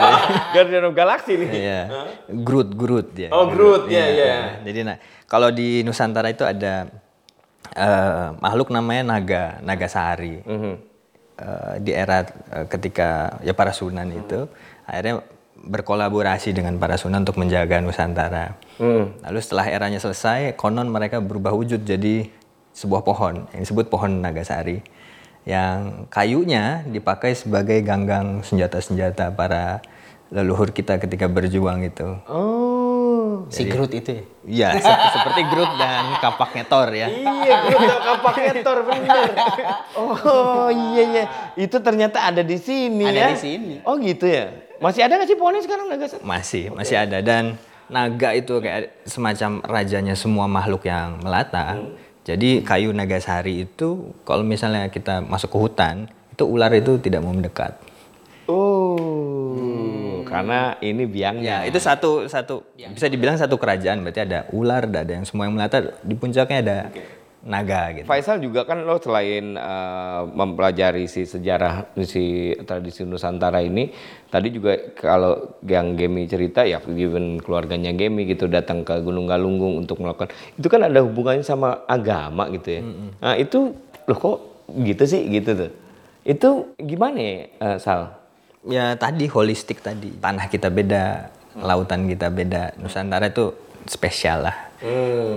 Guardian 0.54 0.84
of 0.84 0.92
Galaxy 0.92 1.40
nih. 1.40 1.48
Iya. 1.48 1.80
Groot 2.44 2.76
Groot 2.76 3.08
ya. 3.16 3.32
Oh, 3.32 3.48
Groot, 3.48 3.88
iya, 3.88 4.04
iya. 4.04 4.36
Jadi 4.60 4.84
nah 4.84 5.00
kalau 5.24 5.48
di 5.48 5.80
Nusantara 5.80 6.28
itu 6.28 6.44
ada 6.44 6.92
eh, 7.72 8.28
makhluk 8.44 8.68
namanya 8.68 9.16
naga 9.16 9.44
naga 9.64 9.88
sehari. 9.88 10.44
Mhm. 10.44 10.74
Eh, 11.40 11.74
di 11.88 11.96
era 11.96 12.20
eh, 12.52 12.68
ketika 12.68 13.40
ya 13.40 13.56
para 13.56 13.72
sunan 13.72 14.12
itu 14.12 14.44
akhirnya 14.84 15.24
berkolaborasi 15.64 16.54
dengan 16.54 16.78
para 16.78 16.94
sunan 16.94 17.26
untuk 17.26 17.40
menjaga 17.40 17.82
Nusantara. 17.82 18.54
Hmm. 18.78 19.16
Lalu 19.26 19.38
setelah 19.42 19.66
eranya 19.66 19.98
selesai, 19.98 20.54
konon 20.54 20.86
mereka 20.86 21.18
berubah 21.18 21.50
wujud 21.56 21.82
jadi 21.82 22.30
sebuah 22.76 23.02
pohon 23.02 23.50
yang 23.50 23.62
disebut 23.66 23.90
pohon 23.90 24.22
Nagasari. 24.22 24.84
Yang 25.48 26.06
kayunya 26.12 26.84
dipakai 26.86 27.32
sebagai 27.34 27.80
ganggang 27.80 28.44
senjata-senjata 28.44 29.32
para 29.32 29.80
leluhur 30.28 30.70
kita 30.76 31.00
ketika 31.00 31.26
berjuang 31.26 31.82
itu. 31.82 32.20
Oh. 32.28 32.67
Si 33.48 33.64
Groot 33.64 33.92
itu 33.92 34.10
ya 34.10 34.22
Iya, 34.44 34.68
se- 34.84 35.02
seperti 35.12 35.40
Groot 35.46 35.72
dan 35.74 36.16
kapaknya 36.18 36.64
Thor 36.64 36.88
ya. 36.88 37.08
Iya, 37.08 37.54
Groot 37.64 37.80
sama 37.80 38.00
kapaknya 38.06 38.52
Thor 38.60 38.78
bener. 38.82 39.28
Oh 39.96 40.68
iya 40.68 41.02
iya, 41.04 41.24
itu 41.54 41.76
ternyata 41.78 42.22
ada 42.22 42.40
di 42.40 42.56
sini 42.56 43.04
Ada 43.04 43.18
ya. 43.18 43.28
di 43.32 43.38
sini. 43.38 43.74
Oh 43.82 43.96
gitu 43.96 44.24
ya. 44.24 44.52
Masih 44.78 45.02
ada 45.02 45.16
nggak 45.16 45.26
sih 45.26 45.34
pohonnya 45.34 45.60
sekarang 45.60 45.86
Nagasari? 45.86 46.22
Masih, 46.22 46.64
masih 46.70 46.96
ada 46.96 47.18
dan 47.18 47.58
naga 47.88 48.30
itu 48.32 48.52
kayak 48.58 49.02
semacam 49.02 49.64
rajanya 49.64 50.12
semua 50.12 50.46
makhluk 50.46 50.84
yang 50.84 51.18
melata. 51.18 51.80
Jadi 52.22 52.60
kayu 52.60 52.92
nagasari 52.92 53.64
itu 53.64 54.12
kalau 54.22 54.44
misalnya 54.44 54.86
kita 54.86 55.24
masuk 55.24 55.48
ke 55.48 55.58
hutan, 55.58 55.94
itu 56.28 56.44
ular 56.44 56.68
itu 56.70 57.00
tidak 57.00 57.24
mau 57.24 57.32
mendekat. 57.32 57.80
Oh, 58.48 60.24
karena 60.24 60.80
ini 60.80 61.04
biangnya. 61.04 61.64
Ya, 61.64 61.68
itu 61.68 61.76
satu 61.76 62.24
satu 62.24 62.64
bisa 62.74 63.06
dibilang 63.12 63.36
satu 63.36 63.60
kerajaan 63.60 64.00
berarti 64.00 64.24
ada 64.24 64.48
ular, 64.56 64.88
ada 64.88 65.04
yang 65.04 65.28
semua 65.28 65.44
yang 65.44 65.52
melata 65.52 65.92
di 66.00 66.16
puncaknya 66.16 66.58
ada 66.64 66.78
naga 67.44 67.92
gitu. 67.92 68.08
Faisal 68.08 68.40
juga 68.40 68.64
kan 68.64 68.88
lo 68.88 68.96
selain 68.98 69.52
eh, 69.52 70.22
mempelajari 70.32 71.04
si 71.06 71.28
sejarah 71.28 71.92
si 72.08 72.56
tradisi 72.64 73.04
Nusantara 73.04 73.60
ini, 73.60 73.92
tadi 74.32 74.48
juga 74.48 74.96
kalau 74.96 75.60
yang 75.68 75.92
Gemi 75.94 76.24
cerita 76.24 76.64
ya 76.64 76.80
given 76.80 77.44
keluarganya 77.44 77.92
Gemi 77.92 78.24
gitu 78.26 78.48
datang 78.48 78.80
ke 78.80 78.96
Gunung 79.04 79.28
Galunggung 79.28 79.76
untuk 79.76 80.00
melakukan 80.00 80.32
itu 80.56 80.66
kan 80.72 80.88
ada 80.88 81.04
hubungannya 81.04 81.44
sama 81.44 81.84
agama 81.84 82.48
gitu 82.48 82.80
ya. 82.80 82.82
Nah 83.20 83.36
itu 83.36 83.76
loh 84.08 84.18
kok 84.18 84.38
gitu 84.72 85.04
sih 85.04 85.28
gitu 85.28 85.52
tuh. 85.52 85.72
Itu 86.24 86.48
gimana 86.80 87.16
ya 87.20 87.36
eh, 87.60 87.76
Sal? 87.76 88.18
Ya 88.66 88.98
tadi 88.98 89.30
holistik 89.30 89.78
tadi. 89.84 90.10
Tanah 90.18 90.50
kita 90.50 90.72
beda, 90.72 91.30
lautan 91.58 92.10
kita 92.10 92.32
beda. 92.32 92.74
Nusantara 92.80 93.30
itu 93.30 93.54
spesial 93.86 94.50
lah. 94.50 94.56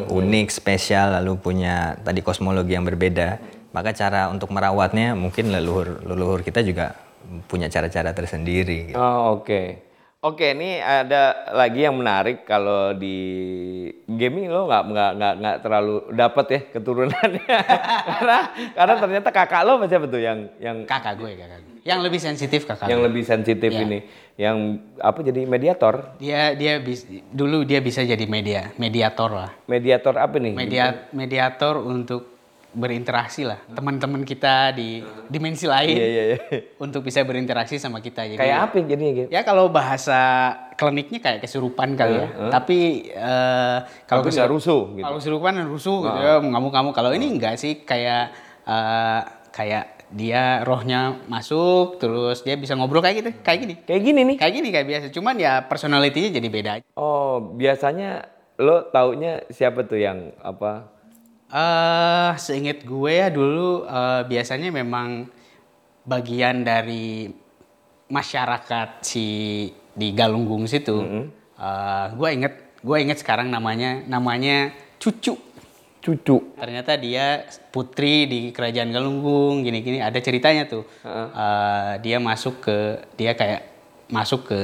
Unik, 0.09 0.53
spesial, 0.53 1.17
lalu 1.21 1.37
punya 1.37 1.97
tadi 2.01 2.21
kosmologi 2.25 2.73
yang 2.73 2.85
berbeda. 2.85 3.37
Maka 3.71 3.95
cara 3.95 4.27
untuk 4.27 4.51
merawatnya 4.51 5.15
mungkin 5.15 5.53
leluhur 5.53 6.03
leluhur 6.03 6.43
kita 6.43 6.59
juga 6.65 6.97
punya 7.47 7.71
cara-cara 7.71 8.11
tersendiri. 8.11 8.91
gitu. 8.91 8.97
Oh 8.99 9.39
oke. 9.39 9.90
Oke, 10.21 10.53
ini 10.53 10.77
ada 10.77 11.33
lagi 11.49 11.81
yang 11.81 11.97
menarik 11.97 12.45
kalau 12.45 12.93
di 12.93 13.17
gaming 14.05 14.53
lo 14.53 14.69
nggak 14.69 14.83
nggak 14.85 15.11
nggak 15.17 15.33
nggak 15.41 15.55
terlalu 15.65 15.95
dapat 16.13 16.45
ya 16.45 16.59
keturunannya. 16.69 17.41
Karena 18.13 18.37
karena 18.77 18.93
ternyata 19.01 19.29
kakak 19.33 19.65
lo 19.65 19.81
siapa 19.81 20.05
tuh 20.05 20.21
yang 20.21 20.45
yang 20.61 20.85
kakak 20.85 21.17
gue 21.17 21.33
kakak 21.33 21.59
gue. 21.65 21.73
Yang 21.81 21.99
lebih 22.05 22.19
sensitif 22.21 22.61
kakak 22.69 22.85
yang 22.85 23.01
gue. 23.01 23.07
lebih 23.09 23.23
sensitif 23.25 23.71
Iya. 23.73 23.81
ini. 23.81 23.99
Yang 24.37 24.57
apa 25.01 25.19
jadi 25.25 25.41
mediator? 25.49 26.13
Dia 26.21 26.53
dia 26.53 26.77
bis- 26.77 27.09
dulu 27.33 27.65
dia 27.65 27.81
bisa 27.81 28.05
jadi 28.05 28.25
media 28.29 28.69
mediator 28.77 29.33
lah. 29.33 29.49
Mediator 29.65 30.21
apa 30.21 30.37
nih? 30.37 30.53
Media 30.53 31.09
mediator 31.09 31.81
untuk 31.81 32.30
berinteraksi 32.71 33.43
lah. 33.43 33.59
Teman-teman 33.75 34.23
kita 34.23 34.71
di 34.71 35.03
dimensi 35.27 35.67
lain 35.67 35.91
Iya, 35.95 36.07
iya, 36.07 36.23
iya. 36.31 36.37
untuk 36.79 37.03
bisa 37.03 37.19
berinteraksi 37.27 37.75
sama 37.75 37.99
kita. 37.99 38.23
Jadi 38.23 38.39
kayak 38.39 38.57
apa 38.71 38.75
jadinya 38.83 39.11
gitu 39.11 39.27
ya 39.27 39.41
kalau 39.43 39.67
bahasa 39.67 40.19
kliniknya 40.79 41.19
kayak 41.19 41.39
kesurupan 41.43 41.99
kali 41.99 42.15
ya. 42.15 42.27
Tapi 42.47 42.79
eh, 43.11 43.77
kalau 44.07 44.23
Tapi 44.23 44.31
nggak 44.31 44.51
rusuh 44.51 44.81
gitu. 44.95 45.03
kalau 45.03 45.17
kesurupan 45.19 45.53
rusuh 45.67 45.97
gitu 46.07 46.19
ya 46.23 46.33
ngamuk-ngamuk. 46.39 46.93
Kalau 46.95 47.11
ini 47.11 47.27
enggak 47.35 47.59
sih 47.59 47.83
kayak 47.83 48.31
eh, 48.63 49.21
kayak 49.51 49.85
dia 50.11 50.59
rohnya 50.67 51.23
masuk 51.31 51.95
terus 51.95 52.43
dia 52.43 52.59
bisa 52.59 52.75
ngobrol 52.75 53.03
kayak 53.03 53.15
gitu 53.23 53.29
kayak 53.43 53.59
gini. 53.67 53.73
Kayak 53.83 54.01
gini 54.03 54.19
nih. 54.27 54.35
Kayak 54.39 54.53
gini 54.55 54.67
kayak 54.71 54.87
biasa. 54.87 55.05
Cuman 55.11 55.35
ya 55.39 55.53
personalitinya 55.67 56.29
jadi 56.39 56.47
beda. 56.47 56.71
Oh 56.95 57.39
biasanya 57.55 58.31
lo 58.61 58.87
taunya 58.93 59.43
siapa 59.49 59.83
tuh 59.83 59.99
yang 59.99 60.31
apa 60.39 61.00
Eh, 61.51 62.31
seinget 62.39 62.87
gue 62.87 63.11
ya 63.11 63.27
dulu 63.27 63.83
eh, 63.83 64.23
biasanya 64.23 64.71
memang 64.71 65.27
bagian 66.07 66.63
dari 66.63 67.27
masyarakat 68.07 69.03
si 69.03 69.27
di 69.91 70.15
Galunggung 70.15 70.63
situ. 70.71 71.03
eh, 71.59 72.05
gue 72.15 72.29
inget, 72.31 72.53
gue 72.79 72.97
inget 73.03 73.19
sekarang 73.19 73.51
namanya, 73.51 73.99
namanya 74.07 74.71
Cucu. 74.95 75.35
cucu 76.01 76.37
Ternyata 76.57 76.95
dia 76.97 77.43
putri 77.69 78.25
di 78.25 78.39
kerajaan 78.55 78.89
Galunggung, 78.95 79.67
gini-gini. 79.67 79.99
Ada 79.99 80.23
ceritanya 80.23 80.71
tuh. 80.71 80.87
Eh, 81.03 81.93
dia 81.99 82.17
masuk 82.23 82.63
ke, 82.63 82.77
dia 83.19 83.35
kayak 83.35 83.67
masuk 84.07 84.47
ke 84.47 84.59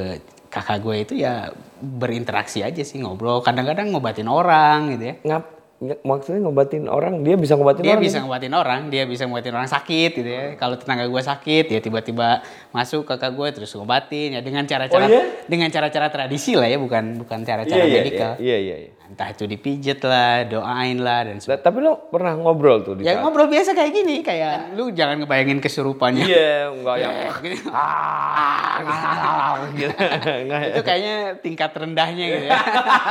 kakak 0.48 0.80
gue 0.80 0.96
itu 1.04 1.14
ya 1.20 1.52
berinteraksi 1.84 2.64
aja 2.64 2.80
sih 2.80 2.96
ngobrol. 3.04 3.44
Kadang-kadang 3.44 3.92
ngobatin 3.92 4.26
orang 4.26 4.96
gitu 4.96 5.04
ya. 5.12 5.16
ngap 5.20 5.57
maksudnya 5.80 6.40
ngobatin 6.40 6.84
orang, 6.84 7.22
dia 7.22 7.34
bisa 7.34 7.54
ngobatin 7.54 7.82
dia 7.82 7.92
orang. 7.92 8.02
bisa 8.02 8.18
ngobatin 8.18 8.50
orang, 8.52 8.80
dia 8.88 9.02
bisa 9.04 9.22
ngobatin 9.24 9.52
orang 9.52 9.66
sakit 9.66 10.10
gitu 10.12 10.26
ya. 10.26 10.44
Kalau 10.54 10.74
tetangga 10.74 11.04
gue 11.04 11.22
sakit, 11.22 11.64
dia 11.66 11.78
tiba-tiba 11.78 12.42
masuk 12.68 13.02
ke 13.02 13.14
kakak 13.14 13.32
gue 13.32 13.48
terus 13.52 13.70
ngobatin 13.72 14.34
ya 14.34 14.40
dengan 14.40 14.64
cara-cara 14.64 15.00
Oh, 15.00 15.08
iya? 15.08 15.22
dengan 15.44 15.68
cara-cara 15.68 16.06
tradisi 16.08 16.52
lah 16.52 16.66
ya, 16.66 16.76
bukan 16.76 17.18
bukan 17.18 17.38
cara-cara 17.42 17.78
Iya, 17.78 17.86
iya, 17.86 17.96
medikal. 17.96 18.32
iya, 18.36 18.58
iya, 18.58 18.76
iya. 18.80 18.90
Entah 19.08 19.30
itu 19.30 19.46
dipijet 19.46 20.02
lah, 20.02 20.44
doain 20.44 20.98
lah 20.98 21.24
dan 21.24 21.38
sebagainya. 21.38 21.64
Tapi 21.64 21.78
lo 21.80 21.96
pernah 22.08 22.34
ngobrol 22.34 22.82
tuh 22.82 22.92
di 22.92 23.02
Ya 23.02 23.14
saat- 23.14 23.24
ngobrol 23.24 23.48
biasa 23.48 23.72
kayak 23.72 23.92
gini, 23.94 24.20
kayak 24.20 24.74
lu 24.74 24.90
jangan 24.90 25.22
ngebayangin 25.22 25.58
kesurupannya. 25.58 26.26
Iya, 26.26 26.68
enggak 26.70 26.96
yang 26.98 27.14
Gitu. 27.38 27.70
gitu. 29.80 29.94
Enggak 30.44 30.60
ya. 30.60 30.68
itu 30.68 30.80
kayaknya 30.82 31.14
tingkat 31.38 31.70
rendahnya 31.72 32.24
gitu 32.28 32.44
ya. 32.46 32.58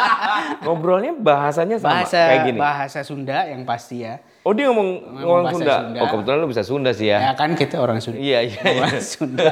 Ngobrolnya 0.63 1.11
bahasanya 1.13 1.77
sama 1.77 2.03
bahasa 2.03 2.19
kayak 2.23 2.41
gini. 2.45 2.56
Bahasa 2.57 2.99
Sunda 3.05 3.45
yang 3.45 3.61
pasti 3.63 4.01
ya. 4.03 4.19
Oh 4.43 4.51
dia 4.51 4.67
ngomong 4.71 4.89
ngomong 5.21 5.43
bahasa 5.45 5.55
Sunda. 5.61 5.75
Sunda. 5.79 5.99
Oh 6.01 6.07
kebetulan 6.11 6.37
lu 6.41 6.47
bisa 6.49 6.63
Sunda 6.65 6.91
sih 6.91 7.07
Ya 7.07 7.17
ya. 7.19 7.31
kan 7.37 7.53
kita 7.53 7.77
orang 7.79 8.01
Sunda. 8.01 8.17
Iya 8.19 8.39
iya. 8.43 8.61
iya. 8.61 8.83
Orang 8.83 8.99
Sunda. 9.01 9.47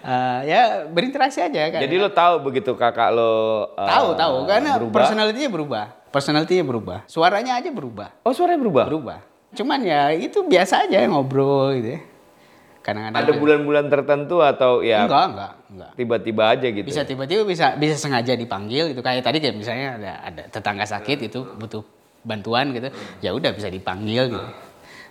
Eh, 0.00 0.40
ya 0.48 0.60
berinteraksi 0.88 1.38
aja 1.44 1.60
kan. 1.70 1.80
Jadi 1.84 1.94
lo 2.00 2.08
tahu 2.10 2.40
begitu 2.42 2.72
kakak 2.74 3.12
lo 3.12 3.68
uh, 3.76 3.86
tahu 3.86 4.08
tahu 4.16 4.36
karena 4.48 4.80
berubah? 4.80 4.96
personalitinya 5.04 5.50
berubah. 5.52 5.84
Personalitinya 6.10 6.64
berubah. 6.66 6.98
Suaranya 7.06 7.60
aja 7.60 7.70
berubah. 7.70 8.08
Oh 8.26 8.32
suaranya 8.32 8.60
berubah. 8.64 8.84
Berubah. 8.88 9.18
Cuman 9.54 9.82
ya 9.82 10.14
itu 10.14 10.46
biasa 10.46 10.86
aja 10.86 11.04
ngobrol 11.06 11.74
gitu 11.78 11.98
ya. 11.98 12.00
Kadang-kadang 12.80 13.20
Ada 13.20 13.32
bulan-bulan 13.36 13.84
tertentu 13.92 14.40
atau 14.40 14.80
ya 14.80 15.04
enggak 15.04 15.36
enggak 15.36 15.52
enggak. 15.68 15.90
tiba-tiba 16.00 16.42
aja 16.48 16.66
gitu. 16.72 16.86
Bisa 16.88 17.04
tiba-tiba 17.04 17.44
bisa 17.44 17.76
bisa 17.76 17.94
sengaja 18.00 18.32
dipanggil 18.32 18.96
gitu 18.96 19.04
kayak 19.04 19.20
tadi 19.20 19.36
kayak 19.36 19.52
misalnya 19.52 20.00
ada 20.00 20.12
ada 20.24 20.42
tetangga 20.48 20.88
sakit 20.88 21.28
itu 21.28 21.44
butuh 21.60 21.84
bantuan 22.22 22.70
gitu. 22.70 22.88
Ya 23.18 23.30
udah 23.32 23.50
bisa 23.50 23.66
dipanggil 23.66 24.28
gitu. 24.28 24.48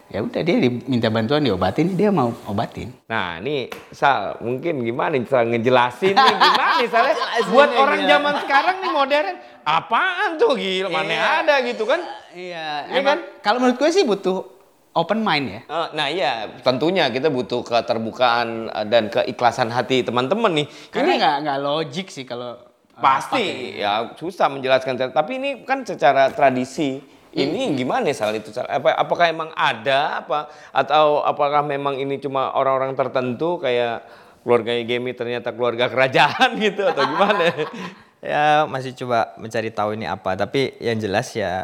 Ya 0.09 0.25
udah 0.25 0.41
dia 0.41 0.57
diminta 0.57 1.05
bantuan 1.07 1.45
diobatin 1.45 1.93
dia 1.93 2.09
mau 2.09 2.33
obatin. 2.45 2.89
Nah, 3.05 3.37
ini 3.37 3.69
Sal, 3.89 4.41
mungkin 4.41 4.81
gimana 4.81 5.13
nih 5.13 5.21
Sal 5.23 5.45
ngejelasin 5.45 6.17
nih 6.17 6.33
gimana 6.49 6.73
nih 6.75 6.89
Sal? 6.89 7.03
ya? 7.05 7.15
Buat 7.45 7.71
orang 7.71 8.01
zaman 8.03 8.33
sekarang 8.41 8.75
nih 8.79 8.91
modern, 8.91 9.27
apaan 9.61 10.29
tuh 10.35 10.57
gila 10.57 10.89
mana 10.89 11.13
Iya. 11.13 11.25
ada 11.39 11.55
gitu 11.61 11.85
kan? 11.85 12.01
Iya, 12.31 12.89
Iya 12.89 12.95
emang 12.95 13.21
kalau 13.39 13.61
menurut 13.61 13.77
gue 13.77 13.89
sih 13.91 14.01
butuh 14.01 14.49
open 14.91 15.21
mind 15.21 15.45
ya. 15.47 15.61
Eh, 15.63 15.87
Nah 15.93 16.07
iya, 16.09 16.31
tentunya 16.59 17.05
kita 17.07 17.29
butuh 17.29 17.61
keterbukaan 17.61 18.47
eh, 18.67 18.85
dan 18.85 19.07
keikhlasan 19.07 19.69
hati 19.69 20.01
teman-teman 20.01 20.51
nih. 20.55 20.67
Karena 20.89 21.13
nggak 21.15 21.35
nggak 21.45 21.59
logik 21.61 22.09
sih 22.09 22.25
kalau 22.25 22.57
uh, 22.99 23.03
Pasti 23.03 23.79
ya 23.79 24.11
susah 24.19 24.51
menjelaskan 24.51 25.15
tapi 25.15 25.39
ini 25.39 25.63
kan 25.63 25.87
secara 25.87 26.27
tradisi 26.35 26.99
ini 27.29 27.77
gimana 27.77 28.09
Sal 28.09 28.33
itu? 28.33 28.49
Apa, 28.57 28.97
apakah 28.97 29.29
emang 29.29 29.53
ada 29.53 30.25
apa 30.25 30.49
atau 30.73 31.21
apakah 31.21 31.61
memang 31.61 32.01
ini 32.01 32.17
cuma 32.17 32.51
orang-orang 32.57 32.97
tertentu 32.97 33.61
kayak 33.61 34.01
keluarganya 34.41 34.83
Gemi 34.89 35.13
ternyata 35.13 35.53
keluarga 35.53 35.87
kerajaan 35.87 36.57
gitu 36.65 36.89
atau 36.89 37.03
gimana? 37.05 37.53
Ya 38.19 38.67
masih 38.67 38.91
coba 38.99 39.31
mencari 39.39 39.71
tahu 39.71 39.95
ini 39.95 40.03
apa, 40.03 40.35
tapi 40.35 40.75
yang 40.83 40.99
jelas 40.99 41.31
ya 41.31 41.55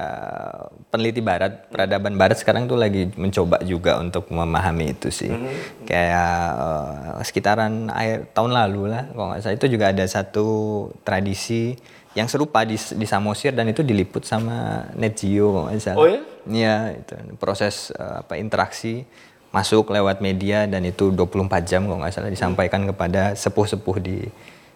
peneliti 0.87 1.19
barat, 1.19 1.67
peradaban 1.67 2.15
barat 2.15 2.39
sekarang 2.39 2.63
tuh 2.63 2.79
lagi 2.79 3.11
mencoba 3.19 3.59
juga 3.67 3.99
untuk 3.99 4.31
memahami 4.31 4.95
itu 4.95 5.11
sih. 5.11 5.35
Kayak 5.83 6.39
eh, 6.55 7.23
sekitaran 7.27 7.91
akhir 7.91 8.31
tahun 8.31 8.55
lalu 8.55 8.87
lah, 8.87 9.03
kalau 9.11 9.27
nggak 9.35 9.41
salah 9.43 9.57
itu 9.59 9.67
juga 9.67 9.91
ada 9.91 10.07
satu 10.07 10.47
tradisi 11.03 11.75
yang 12.15 12.31
serupa 12.31 12.63
di, 12.63 12.79
di 12.79 13.03
Samosir 13.03 13.51
dan 13.51 13.67
itu 13.67 13.83
diliput 13.83 14.23
sama 14.23 14.87
Net 14.95 15.19
Geo 15.19 15.51
kalau 15.51 15.65
nggak 15.67 15.83
salah. 15.83 15.99
Oh 15.99 16.07
ya? 16.07 16.21
Iya, 16.47 16.75
itu 17.03 17.13
proses 17.35 17.91
eh, 17.91 18.23
apa 18.23 18.39
interaksi 18.39 19.03
masuk 19.51 19.91
lewat 19.91 20.23
media 20.23 20.67
dan 20.71 20.87
itu 20.87 21.11
24 21.11 21.67
jam 21.67 21.83
kalau 21.83 21.99
nggak 21.99 22.15
salah 22.15 22.31
disampaikan 22.31 22.87
kepada 22.87 23.35
sepuh-sepuh 23.35 23.97
di 23.99 24.23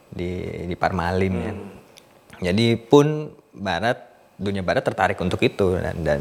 di 0.09 0.65
di 0.67 0.75
Parmalim 0.75 1.33
ya. 1.39 1.53
Jadi 2.51 2.79
pun 2.79 3.29
barat 3.53 4.09
dunia 4.39 4.63
barat 4.63 4.83
tertarik 4.87 5.19
untuk 5.19 5.43
itu 5.43 5.75
dan 5.75 5.99
dan 5.99 6.19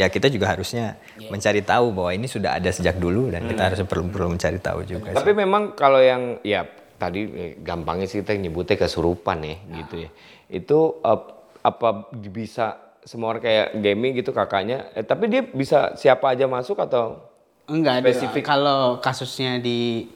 ya 0.00 0.08
kita 0.08 0.32
juga 0.32 0.56
harusnya 0.56 0.96
mencari 1.28 1.60
tahu 1.60 1.92
bahwa 1.92 2.10
ini 2.16 2.24
sudah 2.24 2.56
ada 2.56 2.72
sejak 2.72 2.96
dulu 2.96 3.28
dan 3.28 3.44
kita 3.44 3.62
harus 3.68 3.78
perlu 3.84 4.08
perlu 4.08 4.32
mencari 4.32 4.56
tahu 4.56 4.88
juga. 4.88 5.12
sih. 5.12 5.18
Tapi 5.20 5.32
memang 5.36 5.76
kalau 5.76 6.00
yang 6.00 6.40
ya 6.40 6.64
tadi 6.96 7.28
eh, 7.28 7.52
gampangnya 7.60 8.08
sih 8.08 8.24
kita 8.24 8.34
nyebutnya 8.40 8.80
kesurupan 8.80 9.44
ya 9.44 9.56
gitu 9.84 9.94
ya. 10.08 10.10
Itu 10.48 11.04
eh, 11.04 11.20
apa 11.60 12.08
bisa 12.14 12.80
semua 13.04 13.36
orang 13.36 13.44
kayak 13.44 13.68
gaming 13.80 14.16
gitu 14.20 14.32
kakaknya, 14.32 14.88
eh, 14.96 15.04
tapi 15.04 15.28
dia 15.28 15.44
bisa 15.44 15.92
siapa 15.96 16.32
aja 16.32 16.48
masuk 16.48 16.80
atau 16.80 17.28
Enggak 17.68 18.00
ada. 18.00 18.40
Kalau 18.40 18.96
kasusnya 19.04 19.60
di 19.60 20.08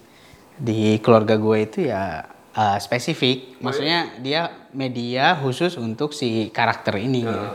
di 0.56 0.96
keluarga 1.04 1.36
gue 1.36 1.58
itu 1.60 1.78
ya 1.92 2.24
uh, 2.52 2.78
spesifik. 2.78 3.58
Maksudnya 3.60 4.16
dia 4.20 4.68
media 4.72 5.36
khusus 5.36 5.76
untuk 5.76 6.12
si 6.12 6.48
karakter 6.48 6.96
ini. 7.00 7.24
gitu. 7.24 7.48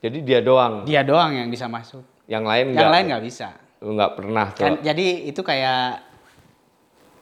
jadi 0.00 0.18
dia 0.24 0.40
doang, 0.40 0.84
Dia 0.84 1.02
doang 1.04 1.34
yang 1.34 1.48
bisa 1.50 1.68
masuk. 1.68 2.02
yang 2.30 2.46
lain 2.46 2.70
Yang 2.70 2.76
nggak 2.78 2.90
lain 2.94 3.04
nggak 3.10 3.24
bisa. 3.26 3.48
nggak 3.80 4.10
pernah 4.16 4.46
tuh. 4.52 4.62
Kan, 4.64 4.74
jadi 4.84 5.06
itu 5.28 5.40
kayak 5.40 6.04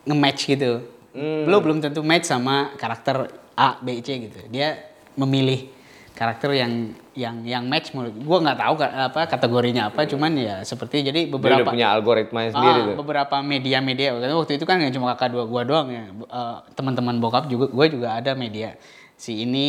nge-match 0.04 0.40
gitu. 0.48 0.82
Hmm. 1.14 1.44
Belum 1.48 1.60
belum 1.64 1.78
tentu 1.80 2.00
match 2.04 2.28
sama 2.28 2.74
karakter 2.76 3.30
A, 3.58 3.78
B, 3.82 3.98
C 4.02 4.28
gitu. 4.28 4.38
Dia 4.50 4.78
memilih 5.18 5.70
karakter 6.14 6.54
yang 6.54 6.94
yang 7.18 7.42
yang 7.42 7.66
match 7.66 7.90
menurut 7.90 8.14
gua 8.16 8.38
nggak 8.40 8.58
tahu 8.58 8.74
apa 8.78 9.20
kategorinya 9.26 9.90
apa 9.90 10.06
cuman 10.06 10.30
ya 10.32 10.56
seperti 10.62 11.02
jadi 11.02 11.26
Dia 11.26 11.32
beberapa 11.34 11.58
udah 11.60 11.74
punya 11.74 11.88
algoritmanya 11.90 12.50
sendiri 12.54 12.78
Ah, 12.78 12.86
tuh. 12.86 12.96
beberapa 12.96 13.36
media-media 13.42 14.08
waktu 14.14 14.54
itu 14.54 14.62
kan 14.62 14.78
nggak 14.78 14.94
cuma 14.94 15.10
kakak 15.12 15.34
dua 15.34 15.44
gua 15.44 15.62
doang 15.62 15.88
ya 15.88 16.04
Eh, 16.08 16.56
teman-teman 16.72 17.18
bokap 17.18 17.50
juga 17.50 17.66
gue 17.66 17.86
juga 17.90 18.14
ada 18.14 18.32
media 18.32 18.78
si 19.12 19.42
ini 19.42 19.68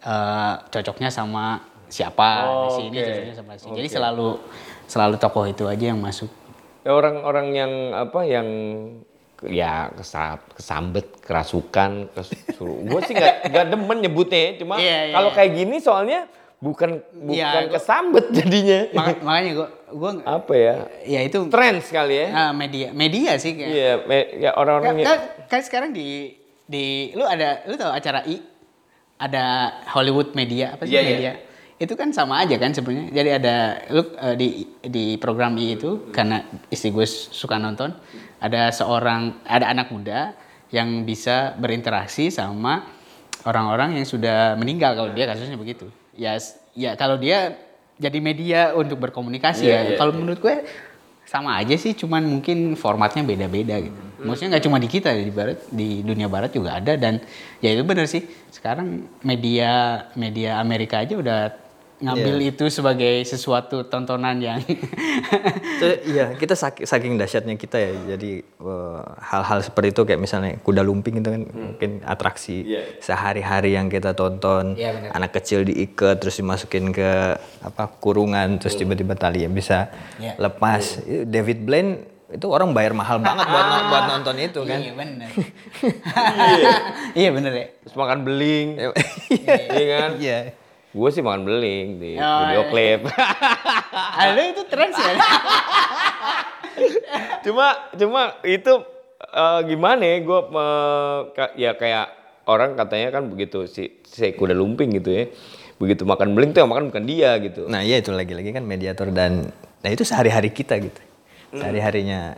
eh, 0.00 0.54
cocoknya 0.64 1.10
sama 1.10 1.60
siapa 1.86 2.28
Oh, 2.46 2.72
si 2.72 2.88
ini 2.88 2.96
oke. 2.96 3.04
cocoknya 3.04 3.34
sama 3.34 3.52
si 3.54 3.66
jadi 3.68 3.88
selalu 3.90 4.28
selalu 4.86 5.14
tokoh 5.16 5.44
itu 5.44 5.64
aja 5.64 5.84
yang 5.86 6.00
masuk 6.00 6.32
Ya, 6.80 6.94
orang-orang 6.94 7.52
yang 7.52 7.72
apa 7.92 8.20
yang 8.22 8.48
ya 9.40 9.92
kesab, 9.92 10.40
kesambet, 10.50 11.20
kerasukan, 11.20 12.10
kesuru. 12.10 12.74
Gue 12.82 13.00
sih 13.02 13.12
nggak 13.12 13.34
nggak 13.46 13.66
demen 13.68 13.98
nyebutnya, 14.00 14.40
ya. 14.40 14.50
cuma 14.56 14.74
Iya, 14.76 14.98
iya, 15.04 15.14
kalau 15.14 15.30
kayak 15.30 15.50
gini 15.54 15.76
soalnya 15.78 16.26
bukan 16.58 16.90
bukan 17.14 17.38
gua- 17.64 17.72
kesambet 17.72 18.26
jadinya. 18.38 18.80
Maka- 18.92 19.20
makanya 19.20 19.50
gue 19.54 19.68
gue 19.88 20.10
apa 20.20 20.52
ya? 20.54 20.74
ya 21.02 21.20
itu 21.22 21.38
Tren 21.46 21.78
sekali 21.78 22.14
ya. 22.16 22.26
ah, 22.30 22.52
media 22.52 22.92
media 22.92 23.36
sih 23.36 23.54
kayak 23.54 23.70
Iya, 23.70 23.92
me- 24.04 24.30
ya 24.36 24.50
orang-orang 24.52 24.86
kan, 24.90 24.96
ya. 24.96 25.06
kan, 25.06 25.18
kan 25.48 25.60
sekarang 25.62 25.90
di 25.90 26.34
di 26.64 26.84
lu 27.12 27.24
ada 27.24 27.64
lu 27.64 27.74
tahu 27.74 27.88
acara 27.88 28.20
I 28.22 28.36
ada 29.16 29.44
Hollywood 29.88 30.30
Media 30.32 30.72
apa 30.72 30.84
sih 30.84 30.92
Iya, 30.92 31.00
iya. 31.00 31.10
media 31.10 31.32
itu 31.78 31.94
kan 31.94 32.10
sama 32.10 32.38
aja 32.38 32.54
kan 32.54 32.70
sebenarnya 32.70 33.06
jadi 33.08 33.30
ada 33.34 33.56
lu 33.88 34.02
eh, 34.12 34.34
di 34.34 34.46
di 34.82 35.04
program 35.16 35.54
I 35.56 35.72
itu 35.72 36.10
karena 36.10 36.42
istri 36.68 36.90
gue 36.90 37.06
suka 37.06 37.54
nonton 37.56 37.94
ada 38.36 38.68
seorang 38.68 39.40
ada 39.44 39.66
anak 39.68 39.88
muda 39.88 40.34
yang 40.68 41.02
bisa 41.02 41.54
berinteraksi 41.54 42.28
sama 42.28 42.82
orang-orang 43.42 43.94
yang 43.94 44.04
sudah 44.04 44.52
meninggal 44.54 44.92
kalau 44.92 45.10
dia 45.10 45.24
kasusnya 45.24 45.54
begitu 45.54 45.86
ya 46.18 46.34
ya 46.74 46.98
kalau 46.98 47.14
dia 47.16 47.54
jadi 47.98 48.18
media 48.18 48.60
untuk 48.74 48.98
berkomunikasi 48.98 49.66
Iya, 49.66 49.74
ya. 49.74 49.80
iya, 49.90 49.96
kalau 49.98 50.14
menurut 50.14 50.38
gue 50.38 50.66
sama 51.28 51.60
aja 51.60 51.76
sih 51.76 51.92
cuman 51.92 52.24
mungkin 52.24 52.72
formatnya 52.74 53.20
beda-beda 53.20 53.76
gitu. 53.78 54.00
Maksudnya 54.24 54.56
nggak 54.56 54.64
cuma 54.64 54.78
di 54.80 54.88
kita 54.88 55.12
di 55.12 55.28
barat 55.30 55.60
di 55.68 56.00
dunia 56.00 56.24
barat 56.26 56.50
juga 56.50 56.80
ada 56.80 56.96
dan 56.96 57.20
ya 57.60 57.70
itu 57.70 57.84
benar 57.84 58.08
sih. 58.08 58.24
Sekarang 58.48 59.04
media 59.22 59.70
media 60.16 60.56
Amerika 60.56 61.04
aja 61.04 61.14
udah 61.14 61.52
ngambil 61.98 62.36
itu 62.44 62.64
sebagai 62.68 63.20
sesuatu 63.22 63.82
tontonan 63.84 64.38
yang 64.38 64.62
Itu, 64.62 65.86
iya, 66.06 66.30
kita 66.32 66.54
saking, 66.54 66.84
saking 66.84 67.12
dahsyatnya 67.14 67.54
kita 67.54 67.76
ya. 67.76 67.90
Jadi 68.08 68.38
eh, 68.40 69.00
hal-hal 69.20 69.58
seperti 69.60 69.90
itu 69.90 70.02
kayak 70.04 70.18
misalnya 70.18 70.56
kuda 70.58 70.80
lumping 70.80 71.18
itu 71.18 71.28
kan 71.28 71.42
mungkin 71.44 71.90
atraksi 72.02 72.62
Iya. 72.64 72.82
sehari-hari 72.98 73.74
yang 73.74 73.86
kita 73.86 74.12
tonton. 74.12 74.74
Iya, 74.74 74.94
benar. 74.94 75.10
Anak 75.12 75.30
kecil 75.34 75.62
diikat 75.64 76.18
terus 76.18 76.36
dimasukin 76.36 76.90
ke 76.90 77.34
apa 77.60 77.84
kurungan 77.92 78.56
terus 78.56 78.74
tiba-tiba 78.74 79.12
tali 79.12 79.42
yang 79.42 79.52
bisa 79.52 79.90
Iya. 80.16 80.38
lepas. 80.38 81.00
Itu 81.00 81.24
David 81.24 81.62
Blaine 81.62 81.92
itu 82.28 82.44
orang 82.46 82.70
bayar 82.70 82.92
mahal 82.92 83.18
banget 83.18 83.40
buat 83.42 83.66
non- 83.66 83.86
buat 83.88 84.04
nonton 84.06 84.36
itu 84.36 84.60
kan. 84.62 84.76
iya 84.78 84.92
benar 84.92 85.30
iya 87.16 87.30
benar 87.32 87.52
ya 87.52 87.66
Terus 87.80 87.94
makan 87.96 88.18
beling. 88.20 88.66
Iya 89.32 89.84
kan? 89.90 90.10
Iya. 90.18 90.38
Gue 90.88 91.12
sih 91.12 91.20
makan 91.20 91.44
beling 91.44 92.00
di 92.00 92.16
Oh, 92.16 92.38
video 92.42 92.62
iya. 92.64 92.70
klip. 92.72 93.00
ada 94.24 94.42
itu 94.42 94.62
tren 94.66 94.90
sih 94.90 95.04
ya 95.04 95.14
cuma 97.44 97.66
cuma 97.94 98.20
itu 98.42 98.72
eh, 99.20 99.60
gimana 99.66 100.02
ya 100.02 100.16
gue 100.22 100.40
ya 101.58 101.70
kayak 101.74 102.06
orang 102.46 102.74
katanya 102.74 103.08
kan 103.12 103.22
begitu 103.28 103.66
si 103.66 104.00
si 104.06 104.32
kuda 104.32 104.54
lumping 104.54 104.94
gitu 104.96 105.10
ya 105.10 105.24
begitu 105.78 106.02
makan 106.02 106.34
beling 106.34 106.50
tuh 106.50 106.66
yang 106.66 106.70
makan 106.74 106.90
bukan 106.90 107.04
dia 107.06 107.38
gitu. 107.38 107.70
Nah 107.70 107.86
iya 107.86 108.02
itu 108.02 108.10
lagi-lagi 108.10 108.50
kan 108.50 108.66
mediator 108.66 109.14
dan 109.14 109.54
nah 109.78 109.90
itu 109.90 110.02
sehari-hari 110.02 110.50
kita 110.50 110.74
gitu. 110.82 110.98
Sehari-harinya 111.54 112.34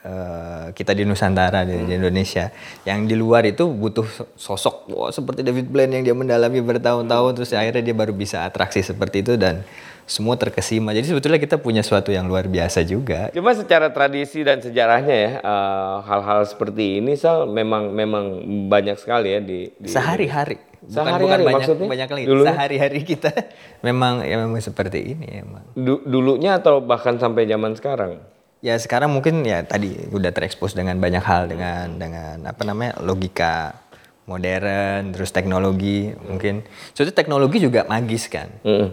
eh, 0.00 0.66
kita 0.72 0.92
di 0.92 1.02
Nusantara 1.02 1.62
di, 1.62 1.84
di 1.84 1.94
Indonesia. 1.94 2.50
Yang 2.82 3.00
di 3.06 3.14
luar 3.14 3.42
itu 3.44 3.66
butuh 3.66 4.06
so- 4.06 4.28
sosok 4.34 4.76
wah, 4.90 5.10
seperti 5.10 5.42
David 5.42 5.68
Blaine 5.68 5.98
yang 5.98 6.04
dia 6.04 6.14
mendalami 6.14 6.60
bertahun-tahun 6.60 7.30
terus 7.34 7.50
akhirnya 7.52 7.82
dia 7.82 7.96
baru 7.96 8.12
bisa 8.12 8.42
atraksi 8.42 8.80
seperti 8.80 9.20
itu 9.20 9.34
dan 9.34 9.62
semua 10.08 10.40
terkesima. 10.40 10.96
Jadi 10.96 11.04
sebetulnya 11.06 11.36
kita 11.36 11.60
punya 11.60 11.84
sesuatu 11.84 12.08
yang 12.08 12.24
luar 12.24 12.48
biasa 12.48 12.80
juga. 12.80 13.28
Cuma 13.28 13.52
secara 13.52 13.92
tradisi 13.92 14.40
dan 14.40 14.58
sejarahnya 14.58 15.14
ya 15.14 15.32
eh, 15.38 15.96
hal-hal 16.02 16.48
seperti 16.48 16.98
ini 16.98 17.12
Sal 17.12 17.44
memang 17.44 17.92
memang 17.92 18.24
banyak 18.68 18.96
sekali 18.96 19.36
ya 19.36 19.40
di, 19.44 19.68
di 19.76 19.88
Sehari-hari. 19.88 20.56
Bukan, 20.78 20.94
Sehari-hari 20.94 21.22
bukan 21.26 21.38
banyak, 21.42 21.58
maksudnya? 21.60 21.88
banyak 21.90 22.08
lagi. 22.08 22.24
Sehari-hari 22.48 23.00
kita 23.04 23.30
memang 23.86 24.22
ya 24.22 24.36
memang 24.38 24.62
seperti 24.62 25.12
ini 25.12 25.44
emang. 25.44 25.64
Du- 25.74 26.00
dulunya 26.06 26.56
atau 26.56 26.80
bahkan 26.80 27.20
sampai 27.20 27.44
zaman 27.44 27.76
sekarang. 27.76 28.37
Ya 28.58 28.74
sekarang 28.74 29.14
mungkin 29.14 29.46
ya 29.46 29.62
tadi 29.62 29.94
udah 30.10 30.34
terekspos 30.34 30.74
dengan 30.74 30.98
banyak 30.98 31.22
hal 31.22 31.46
dengan 31.46 31.94
dengan 31.94 32.42
apa 32.42 32.62
namanya 32.66 32.98
logika 32.98 33.78
modern 34.26 35.14
terus 35.14 35.30
teknologi 35.30 36.12
mungkin 36.26 36.60
suatu 36.92 37.14
teknologi 37.14 37.64
juga 37.64 37.86
magis 37.88 38.28
kan 38.28 38.50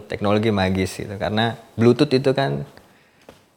teknologi 0.07 0.47
magis 0.47 0.95
gitu 0.95 1.11
karena 1.19 1.59
bluetooth 1.75 2.13
itu 2.13 2.31
kan 2.31 2.63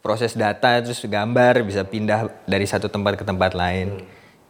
proses 0.03 0.35
data 0.35 0.83
terus 0.83 0.99
gambar 1.05 1.63
bisa 1.63 1.87
pindah 1.87 2.27
dari 2.43 2.67
satu 2.67 2.91
tempat 2.91 3.15
ke 3.15 3.23
tempat 3.23 3.55
lain 3.55 4.01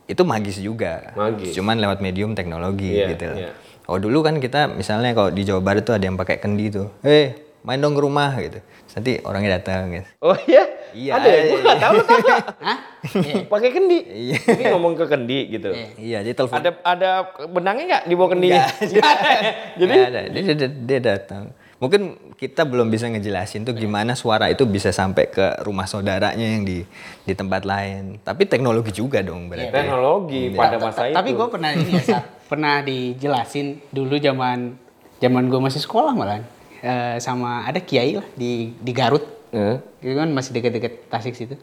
itu 0.10 0.26
magis 0.26 0.58
juga 0.58 1.14
Magis. 1.14 1.54
cuman 1.54 1.78
lewat 1.78 2.02
medium 2.02 2.34
teknologi 2.34 2.98
Iya, 2.98 3.14
gitu 3.14 3.30
iya. 3.36 3.52
Oh 3.90 3.98
dulu 3.98 4.22
kan 4.22 4.38
kita 4.38 4.70
misalnya 4.70 5.18
kalau 5.18 5.34
di 5.34 5.42
Jawa 5.42 5.66
Barat 5.66 5.82
tuh 5.82 5.98
ada 5.98 6.06
yang 6.06 6.14
pakai 6.14 6.38
kendi 6.38 6.70
tuh, 6.70 6.94
eh 7.02 7.34
main 7.66 7.82
dong 7.82 7.98
ke 7.98 8.02
rumah 8.06 8.38
gitu. 8.38 8.62
Nanti 8.94 9.18
orangnya 9.26 9.58
datang 9.58 9.90
gitu. 9.90 10.06
Oh 10.22 10.38
iya? 10.46 10.62
Iya, 10.94 11.12
Ada 11.18 11.28
ya? 11.28 11.42
Gue 11.42 11.50
iya. 11.50 11.64
nggak 11.64 11.80
tahu 11.80 11.94
lu 11.94 12.04
tahu 12.04 12.20
nggak? 12.20 12.44
Hah? 12.68 12.78
Iya. 13.16 13.36
Pakai 13.48 13.70
kendi. 13.72 14.00
Iya. 14.04 14.36
Ini 14.44 14.64
ngomong 14.76 14.94
ke 14.98 15.06
kendi 15.08 15.40
gitu. 15.52 15.70
Iya, 15.98 16.18
jadi 16.26 16.36
telepon. 16.36 16.56
Ada 16.60 16.70
ada 16.84 17.10
benangnya 17.48 17.86
nggak 17.86 18.04
di 18.08 18.14
bawah 18.18 18.30
kendinya? 18.36 18.64
Jadi 19.80 19.92
Nggak 19.92 20.10
ada. 20.12 20.22
Dia, 20.30 20.44
dia, 20.56 20.70
dia 20.70 21.00
datang. 21.00 21.44
Mungkin 21.80 22.36
kita 22.36 22.68
belum 22.68 22.92
bisa 22.92 23.08
ngejelasin 23.08 23.64
tuh 23.64 23.72
gimana 23.72 24.12
suara 24.12 24.52
itu 24.52 24.68
bisa 24.68 24.92
sampai 24.92 25.32
ke 25.32 25.64
rumah 25.64 25.88
saudaranya 25.88 26.44
yang 26.44 26.68
di 26.68 26.84
di 27.24 27.34
tempat 27.34 27.64
lain. 27.64 28.20
Tapi 28.20 28.44
teknologi 28.52 28.92
juga 28.92 29.24
dong 29.24 29.48
berarti. 29.48 29.72
teknologi 29.72 30.52
pada 30.52 30.76
masa 30.76 31.08
itu. 31.08 31.16
Tapi 31.16 31.30
gue 31.32 31.48
pernah 31.48 31.72
ini 31.72 31.96
ya, 32.04 32.20
pernah 32.52 32.84
dijelasin 32.84 33.80
dulu 33.96 34.20
zaman 34.20 34.76
zaman 35.24 35.44
gue 35.48 35.60
masih 35.64 35.80
sekolah 35.80 36.12
malah 36.12 36.44
Eh, 36.80 37.20
sama 37.20 37.68
ada 37.68 37.84
kiai 37.84 38.16
lah 38.16 38.28
di 38.40 38.72
di 38.80 38.92
Garut. 38.96 39.39
Eh, 39.50 39.76
Itu 40.06 40.14
kan 40.14 40.30
masih 40.30 40.54
deket-deket 40.54 41.10
Tasik 41.10 41.34
situ. 41.34 41.58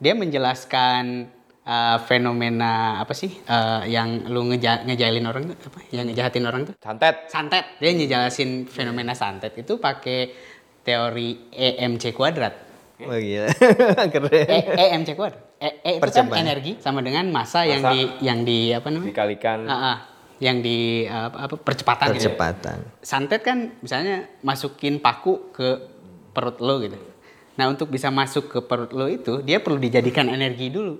Dia 0.00 0.12
menjelaskan 0.16 1.28
eh, 1.64 1.98
fenomena 2.04 3.00
apa 3.00 3.12
sih 3.12 3.32
eh, 3.32 3.82
yang 3.88 4.28
lu 4.28 4.48
ngeja 4.52 4.84
ngejailin 4.84 5.26
orang 5.28 5.52
tuh 5.52 5.56
apa? 5.68 5.78
Yang 5.92 6.04
ngejahatin 6.12 6.44
orang 6.44 6.62
tuh? 6.68 6.74
santet. 6.80 7.16
Santet. 7.28 7.64
Dia 7.80 7.90
ngejelasin 7.92 8.68
fenomena 8.68 9.12
santet 9.12 9.56
itu 9.56 9.76
pakai 9.76 10.32
teori 10.80 11.52
EMC 11.52 12.12
kuadrat. 12.16 12.54
Oh 13.00 13.16
gila. 13.16 13.48
Keren. 14.12 14.44
E, 14.44 14.58
EMC 14.92 15.16
kuadrat. 15.16 15.40
E, 15.56 15.68
E 15.80 15.90
itu 15.96 16.00
kan 16.00 16.04
Percepatan. 16.04 16.40
energi 16.44 16.72
sama 16.80 17.00
dengan 17.00 17.24
massa, 17.32 17.64
yang 17.64 17.80
Massa. 17.80 17.92
di 17.92 18.00
yang 18.24 18.38
di 18.44 18.58
apa 18.72 18.88
namanya? 18.92 19.12
Dikalikan. 19.12 19.58
Ah, 19.64 19.76
ah. 19.76 19.96
yang 20.40 20.64
di 20.64 21.04
uh, 21.04 21.28
apa, 21.28 21.36
apa 21.48 21.54
percepatan 21.60 22.16
gitu. 22.16 22.32
Percepatan. 22.32 22.78
Santet 23.04 23.44
kan 23.44 23.76
misalnya 23.84 24.24
masukin 24.40 24.96
paku 24.96 25.52
ke 25.52 25.68
perut 26.32 26.60
lo 26.64 26.80
gitu. 26.80 26.96
Nah, 27.60 27.68
untuk 27.68 27.92
bisa 27.92 28.08
masuk 28.08 28.48
ke 28.48 28.58
perut 28.64 28.88
lo 28.96 29.04
itu 29.04 29.44
dia 29.44 29.60
perlu 29.60 29.76
dijadikan 29.76 30.32
energi 30.32 30.72
dulu. 30.72 30.96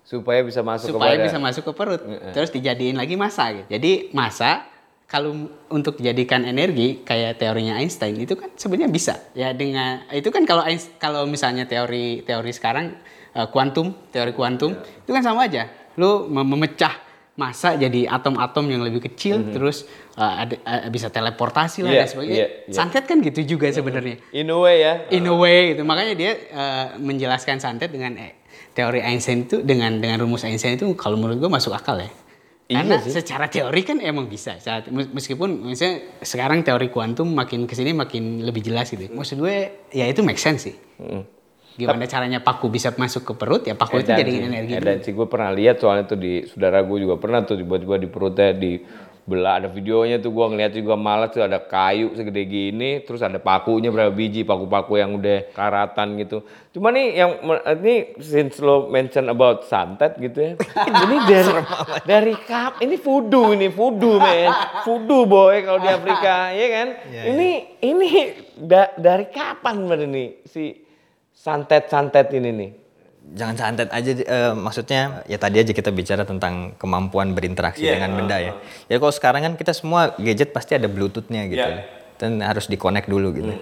Supaya 0.00 0.40
bisa 0.40 0.64
masuk 0.64 0.96
supaya 0.96 1.12
kepada 1.12 1.24
bisa 1.28 1.36
masuk 1.36 1.62
ke 1.68 1.72
perut. 1.76 2.00
Terus 2.32 2.48
dijadiin 2.48 2.96
lagi 2.96 3.20
massa 3.20 3.52
gitu. 3.52 3.68
Jadi 3.68 4.08
massa 4.16 4.64
kalau 5.04 5.52
untuk 5.68 6.00
dijadikan 6.00 6.48
energi 6.48 7.04
kayak 7.04 7.36
teorinya 7.36 7.76
Einstein 7.76 8.16
itu 8.16 8.32
kan 8.32 8.48
sebenarnya 8.56 8.88
bisa. 8.88 9.14
Ya 9.36 9.52
dengan 9.52 10.08
itu 10.08 10.32
kan 10.32 10.48
kalau 10.48 10.64
kalau 10.96 11.28
misalnya 11.28 11.68
teori 11.68 12.24
teori 12.24 12.52
sekarang 12.56 12.96
eh, 13.36 13.46
kuantum 13.52 13.92
teori 14.08 14.32
kuantum 14.32 14.72
itu 14.72 15.10
kan 15.12 15.20
sama 15.20 15.44
aja. 15.44 15.68
Lu 16.00 16.32
mem- 16.32 16.48
memecah 16.48 16.96
massa 17.34 17.74
jadi 17.74 18.06
atom-atom 18.06 18.62
yang 18.70 18.82
lebih 18.86 19.10
kecil 19.10 19.50
terus 19.50 19.90
eh, 20.14 20.34
ada 20.46 20.54
eh, 20.54 20.86
bisa 20.86 21.10
teleportasi 21.10 21.82
lah 21.82 21.90
Iya, 21.90 22.00
dan 22.00 22.08
sebagainya. 22.08 22.36
iya, 22.38 22.46
iya. 22.64 22.72
santet 22.72 23.04
kan 23.04 23.18
gitu 23.18 23.40
juga 23.42 23.66
sebenarnya. 23.68 24.22
In 24.30 24.46
a 24.46 24.56
way 24.56 24.76
ya. 24.80 24.94
in 25.10 25.26
a 25.26 25.34
way 25.34 25.74
gitu. 25.74 25.82
Makanya 25.82 26.14
dia 26.14 26.32
eh, 26.34 26.86
menjelaskan 26.96 27.58
santet 27.58 27.90
dengan 27.90 28.14
eh, 28.16 28.38
teori 28.70 29.02
Einstein 29.02 29.46
itu 29.46 29.66
dengan 29.66 29.98
dengan 29.98 30.22
rumus 30.22 30.46
Einstein 30.46 30.78
itu 30.78 30.86
kalau 30.94 31.18
menurut 31.18 31.42
gue 31.42 31.50
masuk 31.50 31.74
akal 31.74 31.98
ya. 31.98 32.10
Iya 32.64 32.80
karena 32.80 32.96
sih. 33.02 33.12
secara 33.12 33.50
teori 33.50 33.82
kan 33.82 33.98
emang 34.00 34.24
bisa. 34.24 34.56
Saat- 34.56 34.88
meskipun 34.88 35.68
misalnya 35.68 36.16
sekarang 36.22 36.64
teori 36.64 36.88
kuantum 36.88 37.28
makin 37.28 37.66
ke 37.66 37.74
sini 37.74 37.92
makin 37.92 38.40
lebih 38.40 38.62
jelas 38.62 38.88
gitu. 38.88 39.10
Maksud 39.10 39.36
gue 39.36 39.56
ya 39.90 40.06
itu 40.06 40.22
make 40.22 40.38
sense 40.38 40.70
sih. 40.70 40.76
Mm. 41.02 41.22
Gimana 41.74 42.06
caranya 42.06 42.38
paku 42.38 42.70
bisa 42.70 42.94
masuk 42.94 43.22
ke 43.26 43.32
perut? 43.34 43.62
Ya 43.66 43.74
paku 43.74 43.98
itu 43.98 44.10
Edan 44.10 44.18
jadi 44.22 44.32
energi 44.46 44.72
edan 44.74 44.98
sih. 45.02 45.12
Gue 45.12 45.26
pernah 45.26 45.50
lihat 45.50 45.78
soalnya 45.78 46.06
tuh 46.06 46.18
di 46.18 46.46
saudara 46.46 46.80
gue 46.80 46.98
juga 47.00 47.18
pernah 47.18 47.42
tuh 47.42 47.58
tiba-tiba 47.58 47.98
di 47.98 48.06
perutnya 48.06 48.50
di 48.54 48.72
belah 49.24 49.56
ada 49.56 49.72
videonya 49.72 50.20
tuh 50.20 50.36
gue 50.36 50.46
ngeliat 50.52 50.76
juga 50.76 51.00
malas 51.00 51.32
tuh 51.32 51.40
ada 51.40 51.56
kayu 51.56 52.12
segede 52.12 52.44
gini 52.44 53.00
terus 53.00 53.24
ada 53.24 53.40
pakunya 53.40 53.88
berapa 53.88 54.12
biji 54.12 54.44
paku-paku 54.44 55.00
yang 55.00 55.16
udah 55.16 55.48
karatan 55.56 56.20
gitu. 56.20 56.44
Cuma 56.76 56.92
nih 56.92 57.16
yang 57.16 57.40
ini 57.80 58.12
since 58.20 58.60
lo 58.60 58.92
mention 58.92 59.32
about 59.32 59.64
santet 59.64 60.20
gitu 60.20 60.36
ya 60.36 60.52
ini 61.08 61.16
dari 61.24 61.52
dari 62.04 62.34
kap 62.36 62.84
ini 62.84 63.00
voodoo 63.00 63.56
ini 63.56 63.72
voodoo 63.72 64.20
men. 64.20 64.52
Voodoo 64.84 65.24
boy 65.24 65.56
kalau 65.64 65.80
di 65.80 65.88
Afrika 65.88 66.52
ya 66.52 66.66
kan? 66.68 66.88
Ini 67.32 67.50
ini 67.80 68.08
da- 68.60 68.92
dari 68.94 69.32
kapan 69.32 69.88
bener 69.88 70.04
nih 70.04 70.44
si 70.44 70.83
santet-santet 71.44 72.32
ini 72.32 72.50
nih 72.56 72.70
Jangan 73.24 73.56
santet 73.56 73.88
aja, 73.88 74.12
eh, 74.20 74.52
maksudnya 74.52 75.24
ya 75.24 75.40
tadi 75.40 75.56
aja 75.56 75.72
kita 75.72 75.88
bicara 75.88 76.28
tentang 76.28 76.76
kemampuan 76.76 77.32
berinteraksi 77.32 77.80
Iya, 77.80 77.96
dengan 77.96 78.20
benda 78.20 78.36
ya. 78.36 78.52
Ya 78.84 79.00
kalau 79.00 79.16
sekarang 79.16 79.40
kan 79.40 79.52
kita 79.56 79.72
semua 79.72 80.12
gadget 80.20 80.52
pasti 80.52 80.76
ada 80.76 80.92
bluetoothnya 80.92 81.48
gitu. 81.48 81.64
Iya. 81.64 81.88
Dan 82.20 82.44
harus 82.44 82.68
di-connect 82.68 83.08
dulu 83.08 83.32
gitu. 83.32 83.56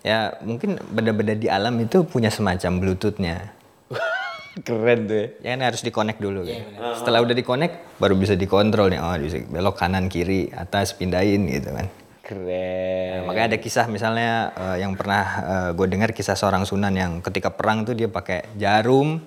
Ya 0.00 0.40
mungkin 0.40 0.80
benda-benda 0.80 1.36
di 1.36 1.44
alam 1.44 1.76
itu 1.76 2.08
punya 2.08 2.32
semacam 2.32 2.80
bluetoothnya. 2.80 3.52
keren 4.66 5.04
tuh 5.04 5.28
ya 5.28 5.28
Ya 5.44 5.48
kan 5.52 5.60
harus 5.68 5.80
di-connect 5.84 6.16
dulu 6.16 6.48
gitu. 6.48 6.64
Setelah 6.96 7.20
udah 7.20 7.36
di-connect 7.36 8.00
baru 8.00 8.16
bisa 8.16 8.32
dikontrol 8.32 8.96
nih. 8.96 9.00
Oh 9.04 9.12
bisa 9.20 9.44
belok 9.44 9.76
kanan 9.76 10.08
kiri 10.08 10.48
atas 10.56 10.96
pindahin 10.96 11.44
gitu 11.52 11.68
kan. 11.68 11.84
Keren. 12.26 13.22
Nah, 13.22 13.30
makanya 13.30 13.54
ada 13.54 13.58
kisah 13.62 13.86
misalnya 13.86 14.50
eh, 14.58 14.82
yang 14.82 14.98
pernah 14.98 15.24
gue 15.78 15.86
dengar 15.86 16.10
kisah 16.10 16.34
seorang 16.34 16.66
sunan 16.66 16.90
yang 16.90 17.22
ketika 17.22 17.54
perang 17.54 17.86
tuh 17.86 17.94
dia 17.94 18.10
pakai 18.10 18.50
jarum 18.58 19.22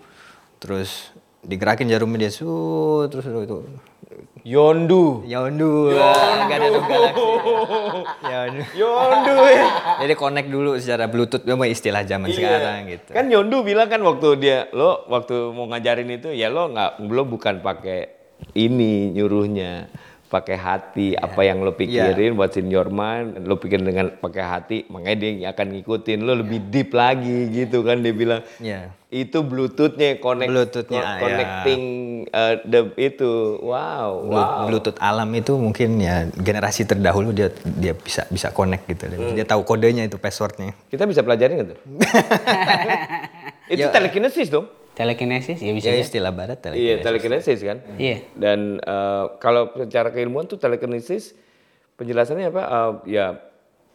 terus 0.60 1.16
digerakin 1.40 1.88
jarumnya 1.88 2.28
dia 2.28 2.32
su 2.36 2.52
terus 3.08 3.24
itu. 3.24 3.64
Yondu. 4.44 5.24
Yondu. 5.28 5.94
Ada 5.96 6.68
tuh 6.72 6.84
galaksi. 6.88 7.28
Yondu. 8.24 8.64
Yondu 8.76 9.36
ya. 9.56 9.66
jadi 10.04 10.14
connect 10.16 10.50
dulu 10.50 10.72
secara 10.80 11.06
bluetooth 11.12 11.44
memang 11.44 11.68
istilah 11.68 12.04
zaman 12.08 12.32
sekarang 12.32 12.88
gitu. 12.88 13.12
Kan 13.12 13.28
Yondu 13.28 13.64
bilang 13.64 13.92
kan 13.92 14.00
waktu 14.04 14.28
dia 14.40 14.58
lo 14.72 15.08
waktu 15.12 15.52
mau 15.52 15.68
ngajarin 15.72 16.10
itu 16.12 16.32
ya 16.32 16.48
lo 16.52 16.72
nggak 16.72 17.04
lo 17.04 17.24
bukan 17.28 17.60
pakai 17.60 18.20
ini 18.56 19.12
nyuruhnya 19.12 19.92
pakai 20.30 20.56
hati 20.56 21.18
apa 21.18 21.42
yang 21.42 21.65
lo 21.65 21.74
pikirin 21.74 22.38
what's 22.38 22.56
in 22.56 22.70
your 22.70 22.88
mind 22.94 23.42
lo 23.50 23.58
pikirin 23.58 23.84
dengan 23.84 24.13
pakai 24.13 24.44
hati 24.46 24.78
makanya 24.88 25.18
dia 25.26 25.50
akan 25.52 25.74
ngikutin. 25.74 26.18
Lo 26.22 26.38
lebih 26.38 26.70
deep 26.70 26.94
lagi 26.94 27.50
gitu 27.50 27.82
kan 27.82 28.00
dia 28.06 28.13
bilang. 28.13 28.42
Iya. 28.62 28.94
itu 29.10 29.42
bluetoothnya 29.42 30.22
connect 30.22 30.54
Bluetoothnya, 30.54 31.02
co- 31.02 31.10
ya. 31.10 31.18
connecting 31.18 31.82
uh, 32.30 32.62
the 32.62 32.94
itu. 32.94 33.58
Wow 33.58 34.22
wow. 34.22 34.70
Bluetooth 34.70 35.02
alam 35.02 35.34
itu 35.34 35.58
mungkin 35.58 35.98
ya 35.98 36.30
generasi 36.38 36.86
terdahulu 36.86 37.34
dia 37.34 37.50
dia 37.65 37.98
bisa 37.98 38.30
bisa 38.30 38.54
connect 38.54 38.86
gitu 38.86 39.10
dia 39.10 39.46
tahu 39.50 39.65
kodenya 39.65 40.06
itu 40.06 40.22
passwordnya. 40.22 40.78
Kita 40.94 41.10
bisa 41.10 41.26
pelajarin 41.26 41.58
nggak 41.58 41.70
tuh? 41.74 41.80
Itu 43.74 43.86
telekinesis 43.94 44.50
dong 44.50 44.79
telekinesis 45.00 45.64
ya 45.64 45.72
bisa 45.72 45.88
ya 45.88 45.96
ya. 45.96 46.04
istilah 46.04 46.32
barat 46.36 46.60
telekinesis. 46.60 46.92
Iya, 46.92 46.96
telekinesis 47.00 47.60
kan. 47.64 47.78
Iya. 47.96 48.18
Dan 48.36 48.60
eh, 48.84 49.26
kalau 49.40 49.72
secara 49.72 50.12
keilmuan 50.12 50.52
tuh 50.52 50.60
telekinesis 50.60 51.40
penjelasannya 51.96 52.52
apa? 52.52 52.64
Eh, 52.68 53.16
ya 53.16 53.26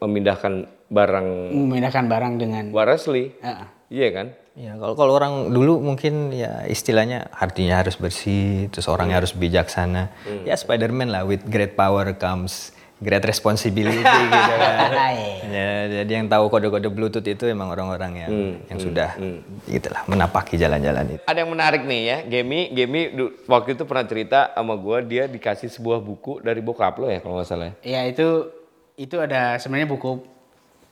memindahkan 0.01 0.64
barang 0.88 1.29
memindahkan 1.53 2.05
barang 2.09 2.33
dengan 2.40 2.64
wirelessly. 2.73 3.37
Ah, 3.45 3.69
ah. 3.69 3.69
Iya 3.93 4.09
kan? 4.17 4.27
Ya 4.55 4.79
kalau 4.79 4.95
kalau 4.95 5.12
orang 5.19 5.51
dulu 5.51 5.83
mungkin 5.83 6.31
ya 6.31 6.64
istilahnya 6.67 7.29
hatinya 7.35 7.83
harus 7.85 7.99
bersih, 7.99 8.71
terus 8.73 8.87
orangnya 8.87 9.21
harus 9.21 9.35
bijaksana. 9.37 10.14
Ya 10.47 10.55
Spider-Man 10.57 11.11
lah 11.11 11.23
with 11.29 11.45
great 11.47 11.77
power 11.77 12.14
comes 12.14 12.73
great 13.02 13.24
responsibility 13.26 14.00
gitu 14.02 14.54
kan. 14.59 14.90
ya, 15.57 15.70
jadi 16.02 16.12
yang 16.22 16.26
tahu 16.30 16.46
kode-kode 16.46 16.88
Bluetooth 16.94 17.26
itu 17.26 17.44
emang 17.50 17.70
orang-orang 17.74 18.12
yang 18.26 18.30
yang 18.70 18.78
sudah 18.78 19.18
gitulah 19.66 20.02
menapaki 20.07 20.54
jalan-jalan 20.54 21.18
itu. 21.18 21.22
Ada 21.26 21.42
yang 21.42 21.50
menarik 21.50 21.83
nih 21.85 22.02
ya, 22.07 22.18
Gemi, 22.22 22.70
Gemi 22.70 23.11
waktu 23.50 23.74
itu 23.74 23.83
pernah 23.85 24.07
cerita 24.07 24.54
sama 24.54 24.78
gua 24.78 25.02
dia 25.02 25.26
dikasih 25.26 25.70
sebuah 25.70 25.98
buku 25.98 26.40
dari 26.40 26.62
bokap 26.62 26.94
lo 27.02 27.11
ya 27.11 27.18
kalau 27.18 27.40
nggak 27.40 27.48
salah. 27.48 27.70
ya? 27.70 27.74
Ya 27.83 28.00
itu 28.07 28.50
itu 28.94 29.18
ada 29.18 29.59
sebenarnya 29.59 29.90
buku 29.90 30.22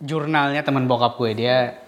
jurnalnya 0.03 0.67
teman 0.67 0.91
bokap 0.91 1.15
gue 1.15 1.31
dia 1.39 1.79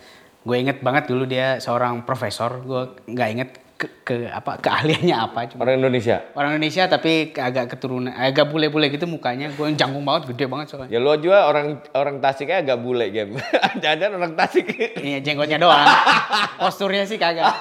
gue 0.46 0.56
inget 0.60 0.78
banget 0.78 1.10
dulu 1.10 1.26
dia 1.26 1.58
seorang 1.58 2.06
profesor 2.06 2.62
gue 2.62 2.82
nggak 3.10 3.28
inget 3.34 3.50
ke, 3.84 3.88
ke 4.00 4.14
apa 4.26 4.56
keahliannya 4.56 5.12
apa 5.14 5.40
cuma 5.46 5.60
Orang 5.60 5.76
Indonesia. 5.78 6.24
orang 6.32 6.56
Indonesia 6.56 6.88
tapi 6.88 7.12
agak 7.30 7.76
keturunan 7.76 8.08
agak 8.08 8.48
bule-bule 8.48 8.88
gitu 8.88 9.04
mukanya 9.04 9.52
gue 9.52 9.76
jangkung 9.76 10.00
banget 10.00 10.32
gede 10.32 10.48
banget 10.48 10.66
soalnya 10.72 10.88
Ya 10.88 10.98
lo 10.98 11.12
juga 11.14 11.44
orang 11.44 11.84
orang 11.92 12.16
Tasiknya 12.18 12.64
agak 12.64 12.78
bule 12.80 13.06
game. 13.10 13.36
Jangan 13.82 14.16
orang 14.16 14.32
Tasik. 14.32 14.64
Iya 14.96 15.20
jenggotnya 15.20 15.60
doang. 15.60 15.84
Posturnya 16.62 17.04
sih 17.04 17.20
kagak. 17.20 17.52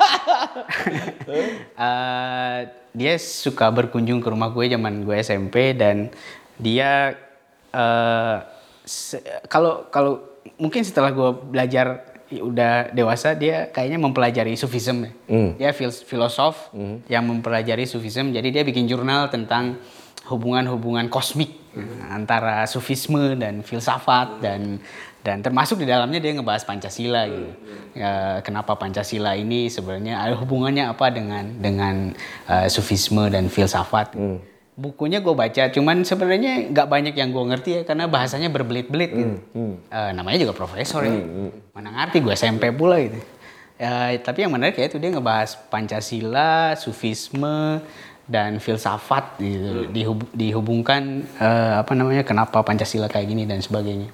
Eh, 1.74 2.60
dia 2.94 3.14
suka 3.18 3.68
berkunjung 3.68 4.22
ke 4.22 4.30
rumah 4.30 4.54
gue 4.54 4.70
zaman 4.70 5.02
gue 5.02 5.18
SMP 5.18 5.74
dan 5.74 6.14
dia 6.56 7.18
eh, 7.72 8.38
kalau 9.48 9.90
kalau 9.90 10.22
mungkin 10.56 10.86
setelah 10.86 11.10
gue 11.10 11.30
belajar 11.50 12.13
udah 12.40 12.90
dewasa 12.90 13.36
dia 13.36 13.68
kayaknya 13.70 14.00
mempelajari 14.00 14.56
sufism 14.56 15.06
ya. 15.06 15.12
Dia 15.60 15.70
fil- 15.70 15.92
filosof 15.92 16.72
yang 17.06 17.28
mempelajari 17.28 17.84
sufism 17.84 18.32
jadi 18.32 18.50
dia 18.50 18.64
bikin 18.64 18.88
jurnal 18.88 19.28
tentang 19.28 19.78
hubungan-hubungan 20.24 21.12
kosmik 21.12 21.52
antara 22.08 22.64
sufisme 22.64 23.36
dan 23.36 23.60
filsafat 23.60 24.40
dan 24.40 24.80
dan 25.20 25.40
termasuk 25.40 25.80
di 25.80 25.88
dalamnya 25.88 26.20
dia 26.20 26.36
ngebahas 26.36 26.64
Pancasila 26.64 27.28
gitu. 27.28 27.52
Ya, 27.96 28.40
kenapa 28.44 28.76
Pancasila 28.76 29.36
ini 29.36 29.72
sebenarnya 29.72 30.20
ada 30.20 30.36
hubungannya 30.36 30.88
apa 30.88 31.12
dengan 31.12 31.44
dengan 31.60 32.12
eh, 32.48 32.68
sufisme 32.68 33.28
dan 33.32 33.48
filsafat. 33.48 34.16
Bukunya 34.74 35.22
gue 35.22 35.30
baca, 35.32 35.70
cuman 35.70 36.02
sebenarnya 36.02 36.66
nggak 36.68 36.88
banyak 36.88 37.14
yang 37.14 37.30
gue 37.30 37.46
ngerti 37.46 37.70
ya 37.72 37.82
karena 37.84 38.10
bahasanya 38.10 38.50
berbelit-belit 38.50 39.12
gitu. 39.14 39.36
Eh, 39.88 40.12
namanya 40.12 40.42
juga 40.42 40.54
profesor 40.56 41.06
ya. 41.06 41.14
Mana 41.72 41.94
ngerti 41.94 42.18
gue 42.20 42.34
SMP 42.34 42.74
pula 42.74 42.98
gitu. 42.98 43.22
Ya, 43.74 44.16
tapi 44.18 44.42
yang 44.42 44.50
menarik 44.50 44.74
ya 44.74 44.86
itu 44.86 44.98
dia 44.98 45.10
ngebahas 45.10 45.58
Pancasila, 45.68 46.74
sufisme 46.74 47.82
dan 48.26 48.58
filsafat 48.58 49.38
gitu. 49.38 49.92
Dihub- 49.92 50.32
dihubungkan 50.32 51.22
eh, 51.38 51.74
apa 51.78 51.94
namanya 51.94 52.26
kenapa 52.26 52.62
Pancasila 52.62 53.06
kayak 53.06 53.30
gini 53.30 53.44
dan 53.46 53.62
sebagainya. 53.62 54.10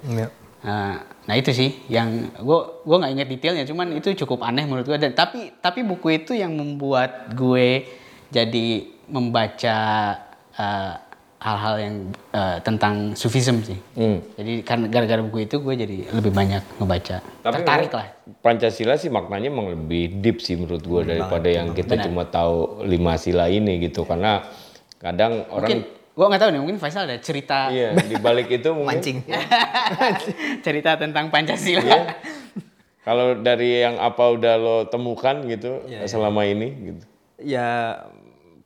Nah, 0.59 0.99
nah 1.23 1.35
itu 1.39 1.55
sih 1.55 1.71
yang 1.87 2.35
gue 2.35 2.59
gue 2.83 2.95
nggak 2.99 3.11
inget 3.15 3.27
detailnya, 3.31 3.63
cuman 3.63 3.95
itu 3.95 4.11
cukup 4.25 4.43
aneh 4.43 4.67
menurut 4.67 4.83
gue. 4.83 4.99
Dan 4.99 5.15
tapi 5.15 5.55
tapi 5.63 5.87
buku 5.87 6.19
itu 6.19 6.35
yang 6.35 6.51
membuat 6.51 7.31
gue 7.31 7.87
jadi 8.27 8.67
membaca 9.07 9.77
eh, 10.59 10.93
hal-hal 11.39 11.75
yang 11.79 11.95
eh, 12.35 12.57
tentang 12.59 13.15
sufism 13.15 13.63
sih. 13.63 13.79
Jadi 14.35 14.59
karena 14.67 14.91
gara-gara 14.91 15.23
buku 15.23 15.47
itu 15.47 15.63
gue 15.63 15.73
jadi 15.79 15.97
lebih 16.11 16.35
banyak 16.35 16.63
ngebaca, 16.83 17.23
tertarik 17.41 17.87
memang 17.87 18.03
lah. 18.03 18.07
Pancasila 18.43 18.99
sih 18.99 19.07
maknanya 19.07 19.47
emang 19.47 19.71
lebih 19.71 20.19
deep 20.19 20.43
sih 20.43 20.59
menurut 20.59 20.83
gua 20.83 21.01
daripada 21.07 21.47
yang 21.47 21.71
kita 21.71 21.95
cuma 22.03 22.27
tahu 22.27 22.83
lima 22.83 23.15
sila 23.15 23.47
ini 23.47 23.79
gitu 23.87 24.03
karena 24.03 24.43
kadang 24.99 25.47
Mungkin 25.47 25.79
orang 25.87 25.97
gue 26.19 26.25
nggak 26.27 26.41
tahu 26.43 26.49
nih, 26.51 26.59
mungkin 26.59 26.77
Faisal 26.83 27.07
ada 27.07 27.15
cerita 27.23 27.71
iya 27.71 27.95
di 27.95 28.19
balik 28.19 28.51
itu 28.51 28.69
mungkin 28.75 28.99
Mancing. 28.99 29.23
cerita 30.67 30.99
tentang 30.99 31.31
Pancasila. 31.31 31.79
Iya. 31.79 32.01
kalau 33.07 33.39
dari 33.39 33.79
yang 33.79 33.95
apa 33.95 34.27
udah 34.27 34.53
lo 34.59 34.77
temukan 34.91 35.47
gitu 35.47 35.79
selama 36.03 36.43
ini 36.43 36.67
gitu. 36.91 37.03
ya 37.39 37.95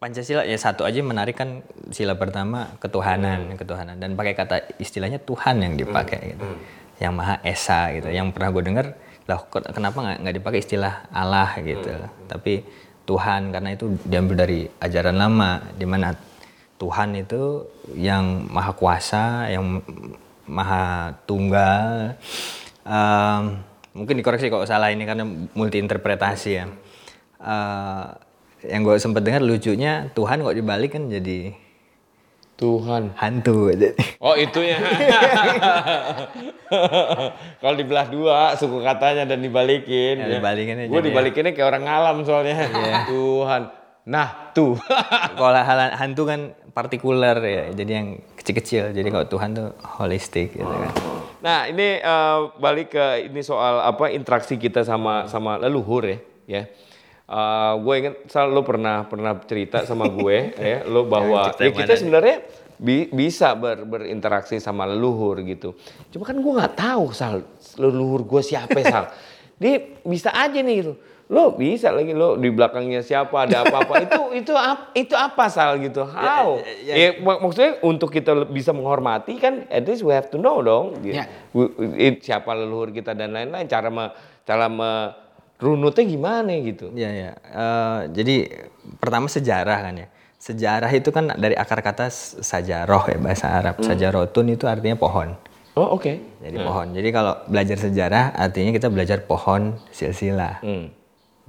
Pancasila 0.04 0.44
ya 0.44 0.60
satu 0.60 0.84
aja 0.84 1.00
menarik 1.00 1.40
kan 1.40 1.64
sila 1.88 2.20
pertama 2.20 2.76
ketuhanan, 2.84 3.56
ketuhanan 3.56 3.96
dan 3.96 4.20
pakai 4.20 4.36
kata 4.36 4.76
istilahnya 4.76 5.24
Tuhan 5.24 5.64
yang 5.64 5.80
dipakai 5.80 6.36
gitu. 6.36 6.44
Yang 7.00 7.14
Maha 7.16 7.36
Esa 7.40 7.88
gitu. 7.96 8.12
Yang 8.12 8.36
pernah 8.36 8.52
gue 8.52 8.64
dengar 8.68 8.86
lah 9.24 9.40
kenapa 9.48 10.04
nggak 10.04 10.18
nggak 10.28 10.36
dipakai 10.44 10.60
istilah 10.60 11.08
Allah 11.08 11.56
gitu. 11.64 11.88
Tapi 12.28 12.68
Tuhan 13.08 13.56
karena 13.56 13.70
itu 13.72 13.96
diambil 14.04 14.44
dari 14.44 14.68
ajaran 14.84 15.16
lama 15.16 15.64
di 15.72 15.88
mana 15.88 16.12
Tuhan 16.76 17.16
itu 17.16 17.64
yang 17.96 18.52
maha 18.52 18.76
kuasa, 18.76 19.48
yang 19.48 19.80
maha 20.44 21.16
tunggal. 21.24 22.20
Em, 22.84 23.64
mungkin 23.96 24.20
dikoreksi 24.20 24.52
kalau 24.52 24.68
salah 24.68 24.92
ini 24.92 25.08
karena 25.08 25.24
multi 25.56 25.80
interpretasi 25.80 26.52
ya. 26.52 26.68
Eh, 27.40 28.08
yang 28.68 28.88
gue 28.88 28.96
sempet 29.00 29.24
dengar 29.24 29.44
lucunya 29.44 30.12
Tuhan 30.16 30.44
kok 30.44 30.56
dibalik 30.56 30.96
kan 30.96 31.12
jadi 31.12 31.56
Tuhan. 32.54 33.18
hantu. 33.18 33.74
Oh 34.22 34.38
itunya. 34.38 34.78
Kalau 37.62 37.76
dibelah 37.76 38.08
dua 38.08 38.54
suku 38.54 38.78
katanya 38.86 39.26
dan 39.26 39.42
dibalikin. 39.42 40.22
Ya, 40.22 40.38
dibalikin 40.38 40.86
aja 40.86 40.90
Gue 40.90 41.02
dibalikinnya 41.02 41.52
kayak 41.58 41.68
orang 41.68 41.84
ngalam 41.90 42.18
soalnya. 42.22 42.70
Tuhan. 43.12 43.74
Nah 44.06 44.54
tuh. 44.54 44.78
kalau 45.40 45.60
hal 45.60 45.98
hantu 45.98 46.30
kan 46.30 46.54
partikular 46.74 47.38
ya, 47.42 47.74
jadi 47.74 47.92
yang 48.04 48.08
kecil-kecil. 48.38 48.94
Jadi 48.94 49.08
kalau 49.10 49.26
Tuhan 49.26 49.58
tuh 49.58 49.74
holistik 49.98 50.54
gitu 50.54 50.70
kan. 50.70 50.94
Nah 51.42 51.60
ini 51.68 52.00
eh, 52.00 52.40
balik 52.62 52.94
ke 52.94 53.34
ini 53.34 53.42
soal 53.42 53.82
apa 53.82 54.14
interaksi 54.14 54.62
kita 54.62 54.86
sama 54.86 55.26
sama 55.26 55.58
leluhur 55.58 56.06
ya. 56.06 56.18
ya. 56.46 56.64
Gue 57.80 57.94
inget 57.96 58.16
Sal 58.28 58.52
lo 58.52 58.62
pernah 58.62 59.08
pernah 59.08 59.32
cerita 59.40 59.88
sama 59.88 60.06
gue 60.06 60.52
ya 60.76 60.84
lo 60.84 61.08
bahwa 61.08 61.56
ya 61.56 61.72
kita 61.72 61.96
sebenarnya 61.96 62.44
bi- 62.76 63.08
bisa 63.08 63.56
ber- 63.56 63.88
berinteraksi 63.88 64.60
sama 64.60 64.84
leluhur 64.84 65.40
gitu. 65.42 65.72
Cuma 66.12 66.28
kan 66.28 66.36
gue 66.36 66.54
nggak 66.54 66.76
tahu 66.76 67.06
Sal 67.16 67.48
leluhur 67.80 68.28
gue 68.28 68.42
siapa 68.44 68.76
Sal. 68.92 69.08
Dia 69.56 69.80
bisa 70.04 70.30
aja 70.30 70.60
nih 70.60 70.84
gitu. 70.84 70.94
Lo 71.32 71.56
bisa 71.56 71.88
lagi 71.90 72.12
lo 72.12 72.36
di 72.36 72.52
belakangnya 72.52 73.00
siapa 73.00 73.48
ada 73.48 73.64
apa-apa 73.64 73.94
itu 74.06 74.22
itu 74.44 74.54
ap- 74.54 74.92
itu 74.92 75.16
apa 75.16 75.48
Sal 75.48 75.80
gitu. 75.80 76.04
How? 76.04 76.60
Ya, 76.84 77.16
mak- 77.24 77.40
maksudnya 77.40 77.80
untuk 77.82 78.12
kita 78.12 78.44
bisa 78.44 78.76
menghormati 78.76 79.40
kan 79.40 79.64
at 79.72 79.88
least 79.88 80.04
we 80.04 80.12
have 80.12 80.28
to 80.28 80.36
know 80.36 80.60
dong. 80.60 81.00
Ya. 81.02 81.32
We- 81.56 81.72
it- 81.96 82.20
siapa 82.22 82.52
leluhur 82.52 82.92
kita 82.92 83.16
dan 83.16 83.32
lain-lain 83.32 83.66
cara 83.66 83.88
me, 83.88 84.12
cara 84.44 84.68
merunutnya 85.64 86.04
gimana 86.04 86.52
gitu. 86.60 86.92
Iya 86.92 87.12
ya. 87.16 87.32
Eh, 87.40 88.00
jadi 88.12 88.36
pertama 89.00 89.32
sejarah 89.32 89.80
kan 89.80 89.96
ya. 89.96 90.08
Sejarah 90.36 90.92
itu 90.92 91.08
kan 91.16 91.32
dari 91.40 91.56
akar 91.56 91.80
kata 91.80 92.12
sajaroh 92.44 93.08
ya 93.08 93.16
bahasa 93.16 93.48
Arab. 93.48 93.80
Sajarotun 93.80 94.52
itu 94.52 94.68
artinya 94.68 95.00
pohon. 95.00 95.32
Oh 95.80 95.96
oke. 95.96 96.20
Jadi 96.44 96.58
pohon. 96.60 96.92
Jadi 96.92 97.10
kalau 97.16 97.40
belajar 97.48 97.80
sejarah 97.80 98.36
artinya 98.36 98.76
kita 98.76 98.92
belajar 98.92 99.24
pohon 99.24 99.80
silsilah. 99.96 100.60
Hmm. 100.60 100.92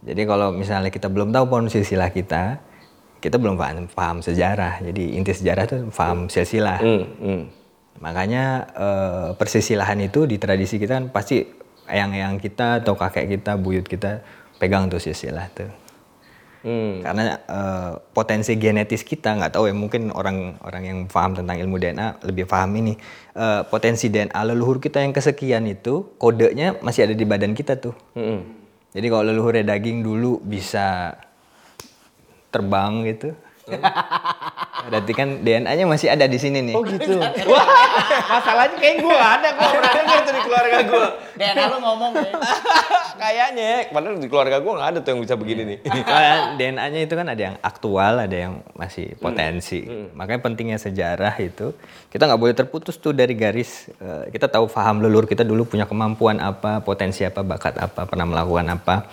Jadi 0.06 0.22
kalau 0.30 0.54
misalnya 0.54 0.94
kita 0.94 1.10
belum 1.10 1.34
tahu 1.34 1.44
pohon 1.50 1.66
silsilah 1.66 2.14
kita, 2.14 2.62
kita 3.18 3.34
belum 3.34 3.58
paham, 3.58 3.90
paham 3.90 4.18
sejarah. 4.22 4.78
Jadi 4.78 5.18
inti 5.18 5.34
sejarah 5.34 5.62
itu 5.66 5.76
paham 5.90 6.30
silsilah. 6.30 6.78
Hmm, 6.78 7.04
hmm. 7.18 7.42
Makanya 7.98 8.44
eh, 8.78 9.28
persisilahan 9.34 9.98
itu 10.06 10.22
di 10.30 10.38
tradisi 10.38 10.78
kita 10.78 11.02
kan 11.02 11.04
pasti 11.10 11.63
yang-yang 11.90 12.40
kita 12.40 12.80
atau 12.80 12.96
kakek 12.96 13.40
kita, 13.40 13.56
buyut 13.60 13.84
kita 13.84 14.24
pegang 14.56 14.88
tuh 14.88 15.02
silsilah 15.02 15.48
tuh. 15.52 15.70
Hmm. 16.64 17.04
Karena 17.04 17.36
eh, 17.44 17.92
potensi 18.16 18.56
genetis 18.56 19.04
kita 19.04 19.36
nggak 19.36 19.52
tahu 19.52 19.68
ya 19.68 19.76
mungkin 19.76 20.08
orang-orang 20.08 20.82
yang 20.88 20.98
paham 21.04 21.36
tentang 21.36 21.60
ilmu 21.60 21.76
DNA 21.76 22.24
lebih 22.24 22.48
paham 22.48 22.72
ini 22.80 22.96
Eh, 23.34 23.62
potensi 23.66 24.06
DNA 24.14 24.46
leluhur 24.46 24.78
kita 24.78 25.02
yang 25.02 25.10
kesekian 25.10 25.66
itu 25.66 26.14
kodenya 26.22 26.78
masih 26.86 27.10
ada 27.10 27.18
di 27.18 27.26
badan 27.26 27.50
kita 27.50 27.74
tuh. 27.82 27.90
Hmm. 28.14 28.46
Jadi 28.94 29.10
kalau 29.10 29.26
leluhurnya 29.26 29.74
daging 29.74 30.06
dulu 30.06 30.38
bisa 30.38 31.18
terbang 32.54 33.02
gitu. 33.10 33.34
Berarti 34.84 35.12
kan 35.16 35.40
DNA-nya 35.40 35.88
masih 35.88 36.12
ada 36.12 36.28
di 36.28 36.36
sini 36.36 36.60
nih. 36.60 36.74
Oh 36.76 36.84
gitu. 36.84 37.16
Wah, 37.52 37.66
masalahnya 38.36 38.76
kayak 38.76 38.96
gue 39.00 39.16
ada 39.16 39.48
gue 39.56 39.68
pernah 39.72 39.92
denger 39.96 40.18
tuh 40.20 40.32
di 40.36 40.42
keluarga 40.44 40.78
gue. 40.84 41.06
DNA 41.40 41.64
lu 41.72 41.78
ngomong 41.80 42.12
ya. 42.20 42.32
Kayaknya, 43.24 43.70
padahal 43.94 44.20
di 44.20 44.28
keluarga 44.28 44.56
gue 44.60 44.72
nggak 44.74 44.88
ada 44.92 44.98
tuh 45.00 45.10
yang 45.16 45.20
bisa 45.24 45.34
begini 45.40 45.62
nih. 45.64 45.78
Kalau 46.04 46.60
DNA-nya 46.60 47.00
itu 47.08 47.14
kan 47.16 47.26
ada 47.32 47.42
yang 47.42 47.56
aktual, 47.64 48.14
ada 48.20 48.36
yang 48.36 48.60
masih 48.76 49.16
potensi. 49.16 49.80
Makanya 50.12 50.40
pentingnya 50.44 50.78
sejarah 50.78 51.32
itu 51.40 51.72
kita 52.12 52.28
nggak 52.28 52.40
boleh 52.40 52.54
terputus 52.54 53.00
tuh 53.00 53.16
dari 53.16 53.32
garis. 53.32 53.88
eh, 53.96 54.28
kita 54.28 54.52
tahu 54.52 54.68
paham 54.68 55.00
leluhur 55.00 55.24
kita 55.24 55.46
dulu 55.46 55.64
punya 55.64 55.88
kemampuan 55.88 56.42
apa, 56.44 56.84
potensi 56.84 57.24
apa, 57.24 57.40
bakat 57.40 57.80
apa, 57.80 58.04
pernah 58.04 58.28
melakukan 58.28 58.68
apa. 58.68 59.08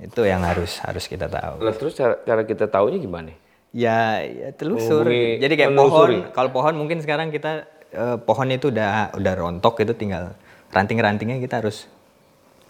Itu 0.00 0.24
yang 0.24 0.40
harus 0.48 0.80
harus 0.80 1.04
kita 1.04 1.28
tahu. 1.28 1.60
Lah 1.60 1.74
terus 1.76 1.92
cara, 1.92 2.16
cara 2.24 2.42
kita 2.48 2.64
taunya 2.72 2.96
gimana? 2.96 3.36
Ya, 3.70 4.26
ya 4.26 4.50
telusur. 4.50 5.06
Jadi 5.06 5.54
kayak 5.54 5.70
menelusuri. 5.70 6.26
pohon. 6.26 6.34
Kalau 6.34 6.50
pohon 6.50 6.74
mungkin 6.74 6.98
sekarang 6.98 7.30
kita 7.30 7.66
eh, 7.94 8.16
pohonnya 8.18 8.58
itu 8.58 8.74
udah 8.74 9.14
udah 9.14 9.32
rontok 9.38 9.82
itu 9.86 9.94
tinggal 9.94 10.34
ranting-rantingnya 10.74 11.38
kita 11.42 11.62
harus 11.62 11.86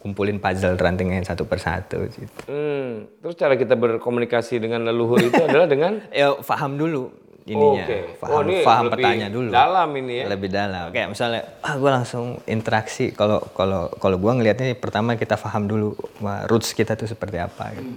kumpulin 0.00 0.40
puzzle 0.40 0.80
rantingnya 0.80 1.20
satu 1.20 1.44
persatu 1.44 2.08
gitu. 2.08 2.24
Hmm, 2.48 3.04
terus 3.20 3.36
cara 3.36 3.52
kita 3.60 3.76
berkomunikasi 3.76 4.56
dengan 4.56 4.88
leluhur 4.88 5.20
itu 5.20 5.36
adalah 5.36 5.68
dengan 5.68 6.00
Ya 6.16 6.32
paham 6.40 6.80
dulu 6.80 7.12
ininya, 7.50 7.82
Oke. 7.82 7.98
paham, 8.16 8.32
Oh, 8.38 8.62
paham 8.62 8.84
petanya 8.88 9.26
dulu. 9.26 9.50
dalam 9.50 9.90
ini 9.92 10.22
ya. 10.22 10.26
Lebih 10.26 10.48
dalam. 10.48 10.86
Kayak 10.88 11.08
misalnya, 11.10 11.42
ah 11.60 11.74
gue 11.74 11.90
langsung 11.90 12.38
interaksi. 12.46 13.10
Kalau 13.10 13.42
kalau 13.50 13.90
kalau 13.92 14.16
gue 14.16 14.32
ngelihatnya 14.32 14.70
pertama 14.74 15.14
kita 15.14 15.34
paham 15.34 15.66
dulu 15.66 15.98
roots 16.46 16.70
kita 16.70 16.94
tuh 16.94 17.04
seperti 17.04 17.36
apa. 17.36 17.74
Gitu. 17.74 17.90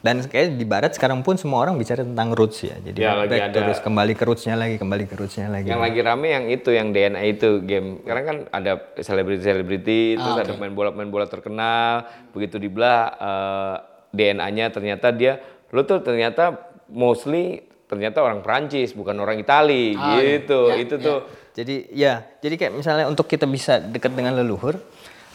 Dan 0.00 0.22
kayak 0.22 0.56
di 0.56 0.64
barat 0.64 0.94
sekarang 0.94 1.20
pun 1.20 1.34
semua 1.34 1.60
orang 1.60 1.74
bicara 1.74 2.00
tentang 2.00 2.30
roots 2.30 2.62
ya. 2.62 2.78
Jadi 2.78 2.98
Ya, 2.98 3.20
back 3.20 3.42
ada- 3.42 3.52
terus 3.52 3.78
kembali 3.78 4.14
ke 4.14 4.22
rootsnya 4.22 4.54
lagi, 4.54 4.76
kembali 4.76 5.04
ke 5.04 5.14
rootsnya 5.14 5.50
lagi. 5.50 5.66
Yang 5.66 5.82
lagi 5.82 6.00
rame 6.00 6.28
yang 6.30 6.44
itu, 6.48 6.70
yang 6.70 6.88
DNA 6.88 7.22
itu 7.28 7.60
game. 7.60 8.00
Sekarang 8.00 8.24
kan 8.24 8.36
ada 8.50 8.72
selebriti-selebriti, 8.96 10.16
terus 10.16 10.36
ada 10.38 10.52
main 10.54 10.70
bola 10.70 10.90
main 10.90 11.08
bola 11.08 11.26
terkenal. 11.26 12.04
Begitu 12.30 12.56
dibelah 12.58 13.00
eh, 13.12 13.76
DNA-nya 14.10 14.68
ternyata 14.68 15.10
dia, 15.10 15.38
lo 15.68 15.82
tuh 15.82 16.00
ternyata 16.00 16.58
mostly 16.88 17.62
ternyata 17.90 18.22
orang 18.22 18.38
Prancis, 18.38 18.94
bukan 18.94 19.18
orang 19.18 19.42
Itali, 19.42 19.98
gitu. 19.98 20.70
itu 20.78 20.94
tuh. 21.02 21.26
Jadi 21.50 21.90
ya, 21.90 22.22
jadi 22.38 22.54
kayak 22.54 22.72
misalnya 22.78 23.10
untuk 23.10 23.26
kita 23.26 23.50
bisa 23.50 23.82
dekat 23.82 24.14
dengan 24.14 24.38
leluhur, 24.38 24.78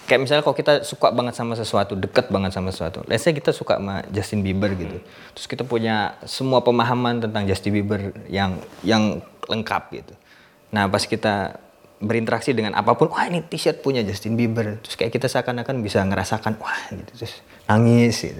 kayak 0.07 0.23
misalnya 0.23 0.43
kalau 0.47 0.55
kita 0.55 0.87
suka 0.87 1.11
banget 1.11 1.35
sama 1.35 1.59
sesuatu, 1.59 1.99
dekat 1.99 2.31
banget 2.31 2.55
sama 2.55 2.71
sesuatu. 2.71 3.03
Let's 3.11 3.27
say 3.27 3.35
kita 3.35 3.51
suka 3.51 3.75
sama 3.75 4.07
Justin 4.15 4.39
Bieber 4.39 4.71
gitu. 4.79 5.03
Terus 5.35 5.45
kita 5.51 5.67
punya 5.67 6.15
semua 6.23 6.63
pemahaman 6.63 7.19
tentang 7.19 7.43
Justin 7.43 7.75
Bieber 7.75 8.15
yang 8.31 8.55
yang 8.87 9.19
lengkap 9.51 9.83
gitu. 9.91 10.13
Nah, 10.71 10.87
pas 10.87 11.03
kita 11.03 11.59
berinteraksi 11.99 12.55
dengan 12.55 12.79
apa 12.79 12.95
pun, 12.95 13.11
wah 13.11 13.27
ini 13.27 13.43
t-shirt 13.43 13.83
punya 13.83 13.99
Justin 14.07 14.39
Bieber. 14.39 14.79
Terus 14.79 14.95
kayak 14.95 15.11
kita 15.11 15.27
seakan-akan 15.27 15.83
bisa 15.83 15.99
ngerasakan, 16.07 16.55
wah 16.63 16.79
gitu. 16.95 17.11
Terus 17.19 17.33
nangis 17.67 18.15
gitu. 18.23 18.39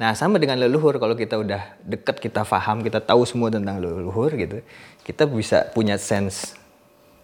Nah, 0.00 0.16
sama 0.16 0.40
dengan 0.40 0.56
leluhur 0.56 0.96
kalau 0.96 1.12
kita 1.12 1.36
udah 1.36 1.76
deket, 1.84 2.24
kita 2.24 2.40
paham, 2.48 2.80
kita 2.80 3.04
tahu 3.04 3.28
semua 3.28 3.52
tentang 3.52 3.84
leluhur 3.84 4.32
gitu, 4.32 4.64
kita 5.04 5.28
bisa 5.28 5.68
punya 5.76 6.00
sense 6.00 6.56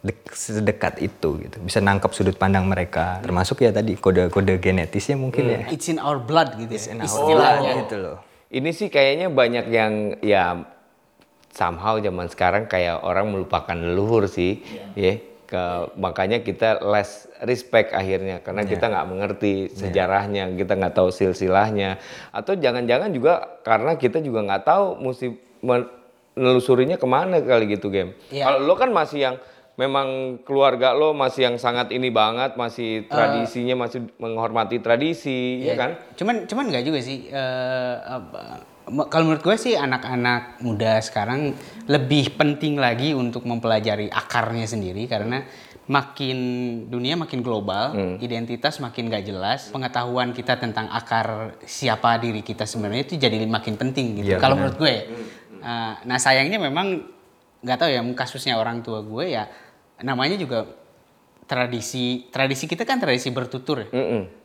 dek- 0.04 0.36
sedekat 0.36 1.00
itu 1.00 1.40
gitu. 1.40 1.56
Bisa 1.64 1.80
nangkap 1.80 2.12
sudut 2.12 2.36
pandang 2.36 2.68
mereka, 2.68 3.24
termasuk 3.24 3.64
ya 3.64 3.72
tadi 3.72 3.96
kode-kode 3.96 4.60
genetisnya 4.60 5.16
mungkin 5.16 5.48
ya. 5.48 5.58
It's 5.72 5.88
in 5.88 5.96
our 5.96 6.20
blood 6.20 6.60
gitu 6.60 6.76
ya. 6.76 6.84
In 6.92 7.00
our 7.00 7.08
Istilahnya. 7.08 7.40
blood 7.64 7.80
gitu 7.88 7.96
loh. 7.96 8.18
Ini 8.52 8.70
sih 8.76 8.92
kayaknya 8.92 9.32
banyak 9.32 9.64
yang 9.72 9.92
ya 10.20 10.60
somehow 11.56 11.96
zaman 11.96 12.28
sekarang 12.28 12.68
kayak 12.68 13.00
orang 13.00 13.32
melupakan 13.32 13.72
leluhur 13.72 14.28
sih, 14.28 14.60
ya. 14.92 15.16
Ke, 15.46 15.94
makanya 15.94 16.42
kita 16.42 16.82
less 16.82 17.30
respect 17.46 17.94
akhirnya 17.94 18.42
karena 18.42 18.66
kita 18.66 18.90
nggak 18.90 19.06
mengerti 19.06 19.70
sejarahnya, 19.70 20.50
kita 20.52 20.74
nggak 20.74 20.90
tahu 20.90 21.14
silsilahnya, 21.14 22.02
atau 22.34 22.58
jangan-jangan 22.58 23.14
juga 23.14 23.62
karena 23.62 23.94
kita 23.94 24.18
juga 24.18 24.42
nggak 24.42 24.66
tahu 24.66 24.98
mesti 24.98 25.26
menelusurinya 25.62 26.98
ke 26.98 27.06
mana 27.06 27.38
kali 27.38 27.70
gitu 27.70 27.88
game. 27.88 28.18
Iya. 28.28 28.50
Kalau 28.50 28.58
lo 28.66 28.74
kan 28.74 28.90
masih 28.90 29.18
yang 29.22 29.36
memang 29.78 30.40
keluarga 30.42 30.96
lo 30.96 31.14
masih 31.14 31.46
yang 31.46 31.56
sangat 31.62 31.94
ini 31.94 32.10
banget, 32.10 32.58
masih 32.58 33.06
tradisinya 33.06 33.86
masih 33.86 34.02
menghormati 34.18 34.82
tradisi, 34.82 35.62
ya 35.62 35.78
kan? 35.78 35.94
Cuman 36.18 36.50
cuman 36.50 36.64
nggak 36.74 36.84
juga 36.84 36.98
sih. 36.98 37.30
eh, 37.30 37.94
me- 38.34 38.75
kalau 38.86 39.30
menurut 39.30 39.42
gue 39.42 39.56
sih 39.58 39.74
anak-anak 39.74 40.62
muda 40.62 41.02
sekarang 41.02 41.58
lebih 41.90 42.38
penting 42.38 42.78
lagi 42.78 43.12
untuk 43.12 43.42
mempelajari 43.42 44.06
akarnya 44.10 44.66
sendiri 44.66 45.10
karena 45.10 45.42
makin 45.86 46.38
dunia 46.90 47.14
makin 47.14 47.46
global, 47.46 47.94
identitas 48.18 48.82
makin 48.82 49.06
gak 49.06 49.22
jelas, 49.22 49.70
pengetahuan 49.70 50.34
kita 50.34 50.58
tentang 50.58 50.90
akar 50.90 51.54
siapa 51.62 52.18
diri 52.18 52.42
kita 52.42 52.66
sebenarnya 52.66 53.06
itu 53.06 53.14
jadi 53.14 53.38
makin 53.46 53.78
penting 53.78 54.18
gitu. 54.18 54.34
Iya, 54.34 54.42
kalau 54.42 54.58
menurut 54.58 54.82
gue, 54.82 55.06
Eh, 55.66 55.94
nah 56.06 56.18
sayangnya 56.20 56.62
memang 56.62 57.02
nggak 57.58 57.78
tahu 57.82 57.90
ya 57.90 58.00
kasusnya 58.14 58.54
orang 58.54 58.86
tua 58.86 59.02
gue 59.02 59.34
ya 59.34 59.50
namanya 59.98 60.38
juga 60.38 60.62
tradisi 61.46 62.26
tradisi 62.28 62.66
kita 62.66 62.82
kan 62.82 62.98
tradisi 62.98 63.30
bertutur 63.30 63.86
ya. 63.86 63.88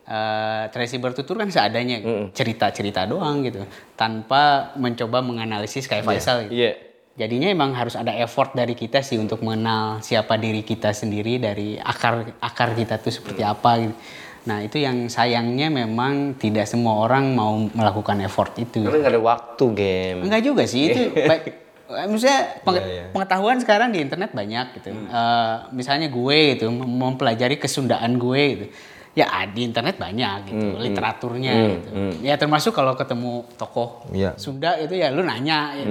Eh, 0.02 0.64
tradisi 0.70 0.98
bertutur 1.02 1.38
kan 1.38 1.50
seadanya 1.50 1.98
cerita-cerita 2.30 3.06
doang 3.06 3.42
gitu 3.42 3.62
tanpa 3.98 4.74
mencoba 4.78 5.22
menganalisis 5.22 5.90
kayak 5.90 6.06
Faisal 6.06 6.46
gitu. 6.46 6.54
Iya. 6.62 6.72
Jadinya 7.12 7.52
emang 7.52 7.76
harus 7.76 7.92
ada 7.92 8.08
effort 8.16 8.56
dari 8.56 8.72
kita 8.72 9.04
sih 9.04 9.20
untuk 9.20 9.44
mengenal 9.44 10.00
siapa 10.00 10.40
diri 10.40 10.64
kita 10.64 10.96
sendiri 10.96 11.36
dari 11.36 11.76
akar 11.76 12.40
akar 12.40 12.72
kita 12.72 12.96
tuh 13.02 13.12
seperti 13.12 13.44
apa 13.44 13.70
gitu. 13.84 13.94
Nah 14.42 14.58
itu 14.64 14.82
yang 14.82 15.06
sayangnya 15.06 15.70
memang 15.70 16.34
tidak 16.34 16.66
semua 16.66 17.04
orang 17.04 17.30
mau 17.36 17.54
melakukan 17.58 18.18
effort 18.26 18.56
itu. 18.58 18.82
Karena 18.82 19.06
nggak 19.06 19.12
ada 19.14 19.22
waktu 19.22 19.64
game. 19.76 20.18
Enggak 20.24 20.42
juga 20.42 20.62
sih 20.66 20.88
itu 20.90 21.02
eh, 21.94 22.06
maksudnya 22.06 22.40
peng- 22.60 22.80
pengetahuan 23.10 23.58
sekarang 23.58 23.88
di 23.88 24.00
internet 24.00 24.30
banyak 24.30 24.66
gitu. 24.76 24.88
Eh, 24.90 25.56
misalnya 25.70 26.06
gue 26.06 26.38
gitu 26.52 26.68
mem- 26.68 26.88
mempelajari 27.12 27.56
kesundaan 27.56 28.16
gue 28.16 28.42
gitu. 28.50 28.66
Ya 29.12 29.28
ah, 29.28 29.44
di 29.44 29.60
internet 29.62 29.96
banyak 29.96 30.48
gitu, 30.48 30.66
literaturnya 30.78 31.52
gitu. 31.70 31.88
Ya 32.22 32.34
termasuk 32.34 32.72
kalau 32.72 32.96
ketemu 32.96 33.44
tokoh 33.54 34.08
Iya. 34.08 34.32
Sunda 34.36 34.72
itu 34.76 34.94
ya 34.94 35.12
lu 35.12 35.20
nanya 35.20 35.76
ya. 35.76 35.84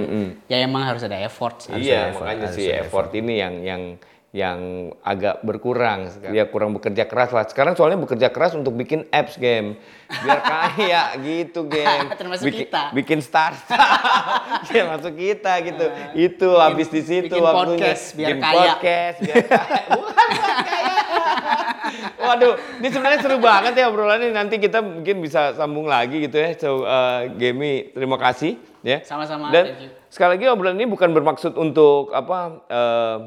Ya 0.48 0.56
emang 0.60 0.82
harus 0.82 1.02
ada 1.02 1.14
effort 1.16 1.70
iya, 1.70 2.10
ada 2.10 2.10
effort, 2.10 2.26
makanya 2.26 2.48
sih 2.50 2.66
ada 2.66 2.82
effort 2.82 3.10
ini 3.12 3.34
yang 3.38 3.54
yang 3.62 3.82
yang 4.32 4.88
agak 5.04 5.44
berkurang. 5.44 6.08
Ya 6.32 6.48
kurang 6.48 6.72
bekerja 6.72 7.04
keras 7.04 7.36
lah. 7.36 7.44
Sekarang 7.44 7.76
soalnya 7.76 8.00
bekerja 8.00 8.32
keras 8.32 8.56
untuk 8.56 8.72
bikin 8.72 9.04
apps 9.12 9.36
game. 9.36 9.76
Biar 10.08 10.40
kaya 10.56 11.02
gitu 11.20 11.68
game. 11.68 12.08
Termasuk 12.20 12.48
bikin, 12.48 12.60
kita. 12.64 12.82
Bikin 12.96 13.20
startup. 13.20 13.76
ya 14.72 14.88
masuk 14.88 15.20
kita 15.20 15.52
gitu. 15.68 15.86
Itu 16.16 16.48
habis 16.56 16.88
di 16.88 17.04
situ 17.04 17.28
bikin 17.28 17.44
waktunya. 17.44 17.92
podcast 17.92 18.04
biar 18.16 18.28
Bikin 18.32 18.40
kaya. 18.40 18.56
podcast 18.56 19.16
biar 19.20 19.36
kaya. 19.44 19.82
Bukan 20.00 20.28
kaya. 20.40 20.96
Waduh, 22.16 22.54
ini 22.80 22.88
sebenarnya 22.88 23.18
seru 23.20 23.36
banget 23.36 23.76
ya 23.76 23.92
obrolan 23.92 24.16
ini. 24.16 24.32
Nanti 24.32 24.56
kita 24.56 24.80
mungkin 24.80 25.20
bisa 25.20 25.52
sambung 25.52 25.84
lagi 25.84 26.24
gitu 26.24 26.40
ya. 26.40 26.56
So, 26.56 26.88
uh, 26.88 27.28
Gemi, 27.36 27.92
terima 27.92 28.16
kasih 28.16 28.56
ya. 28.80 29.04
Sama-sama, 29.04 29.52
Dan 29.52 29.76
thank 29.76 29.84
you. 29.84 29.90
sekali 30.08 30.40
lagi 30.40 30.44
obrolan 30.48 30.80
ini 30.80 30.88
bukan 30.88 31.12
bermaksud 31.12 31.52
untuk 31.60 32.16
apa 32.16 32.64
eh, 32.72 33.18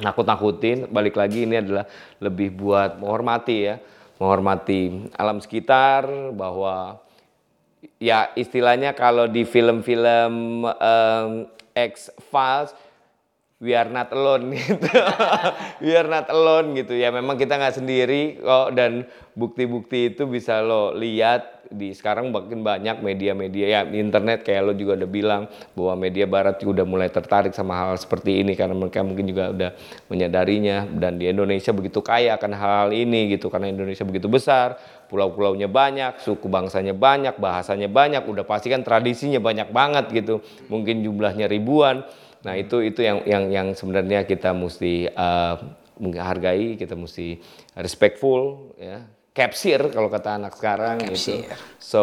nakut-nakutin. 0.00 0.88
Balik 0.88 1.16
lagi 1.16 1.44
ini 1.44 1.60
adalah 1.60 1.84
lebih 2.18 2.56
buat 2.56 2.96
menghormati 2.96 3.56
ya, 3.70 3.76
menghormati 4.16 5.12
alam 5.16 5.38
sekitar 5.38 6.08
bahwa 6.34 7.00
ya 8.00 8.32
istilahnya 8.36 8.96
kalau 8.96 9.28
di 9.28 9.44
film-film 9.44 10.64
em, 10.66 11.48
X 11.76 12.12
Files 12.32 12.72
we 13.60 13.76
are 13.76 13.92
not 13.92 14.08
alone 14.10 14.50
gitu. 14.56 14.88
we 15.84 15.92
are 15.92 16.08
not 16.08 16.26
alone 16.32 16.72
gitu 16.74 16.96
ya. 16.96 17.12
Memang 17.12 17.36
kita 17.36 17.60
nggak 17.60 17.76
sendiri 17.76 18.40
kok 18.40 18.72
dan 18.72 19.04
bukti-bukti 19.36 20.16
itu 20.16 20.24
bisa 20.24 20.64
lo 20.64 20.96
lihat 20.96 21.59
di 21.70 21.94
sekarang 21.94 22.34
makin 22.34 22.66
banyak 22.66 22.98
media-media 22.98 23.66
ya 23.70 23.80
internet 23.86 24.42
kayak 24.42 24.62
lo 24.66 24.72
juga 24.74 24.98
udah 24.98 25.10
bilang 25.10 25.42
bahwa 25.78 25.94
media 26.02 26.26
barat 26.26 26.58
juga 26.58 26.82
udah 26.82 26.86
mulai 26.86 27.08
tertarik 27.08 27.54
sama 27.54 27.78
hal 27.78 27.94
seperti 27.94 28.42
ini 28.42 28.58
karena 28.58 28.74
mereka 28.74 29.06
mungkin 29.06 29.30
juga 29.30 29.54
udah 29.54 29.70
menyadarinya 30.10 30.90
dan 30.98 31.16
di 31.16 31.30
Indonesia 31.30 31.70
begitu 31.70 32.02
kaya 32.02 32.34
akan 32.34 32.52
hal-hal 32.58 32.90
ini 32.90 33.38
gitu 33.38 33.46
karena 33.46 33.70
Indonesia 33.70 34.02
begitu 34.02 34.26
besar 34.26 34.76
pulau-pulaunya 35.10 35.66
banyak, 35.66 36.22
suku 36.22 36.46
bangsanya 36.46 36.94
banyak, 36.94 37.34
bahasanya 37.34 37.90
banyak, 37.90 38.22
udah 38.22 38.46
pasti 38.46 38.70
kan 38.70 38.86
tradisinya 38.86 39.42
banyak 39.42 39.74
banget 39.74 40.06
gitu. 40.14 40.38
Mungkin 40.70 41.02
jumlahnya 41.02 41.50
ribuan. 41.50 42.06
Nah, 42.46 42.54
itu 42.54 42.78
itu 42.86 43.02
yang 43.02 43.26
yang 43.26 43.44
yang 43.50 43.66
sebenarnya 43.74 44.22
kita 44.22 44.54
mesti 44.54 45.10
eh, 45.10 45.54
menghargai, 45.98 46.78
kita 46.78 46.94
mesti 46.94 47.42
respectful 47.74 48.70
ya. 48.78 49.02
Capsir 49.30 49.78
kalau 49.94 50.10
kata 50.10 50.42
anak 50.42 50.58
sekarang 50.58 51.06
gitu. 51.06 51.46
So, 51.78 52.00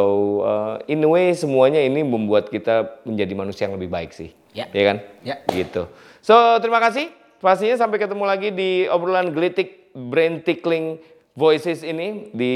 eh, 0.48 0.96
in 0.96 1.04
a 1.04 1.10
way 1.12 1.36
semuanya 1.36 1.84
ini 1.84 2.00
membuat 2.02 2.48
kita 2.48 3.04
menjadi 3.04 3.34
manusia 3.36 3.68
yang 3.68 3.76
lebih 3.76 3.92
baik 3.92 4.16
sih. 4.16 4.32
Ya. 4.56 4.72
Ya 4.72 4.84
kan? 4.90 4.98
Ya. 5.28 5.36
Gitu. 5.52 5.92
So, 6.24 6.34
terima 6.64 6.80
kasih. 6.80 7.12
Pastinya 7.38 7.78
sampai 7.78 8.00
ketemu 8.02 8.24
lagi 8.26 8.50
di 8.50 8.90
obrolan 8.90 9.36
gelitik 9.36 9.92
brain 9.94 10.42
tickling 10.42 10.98
voices 11.38 11.86
ini 11.86 12.34
di 12.34 12.54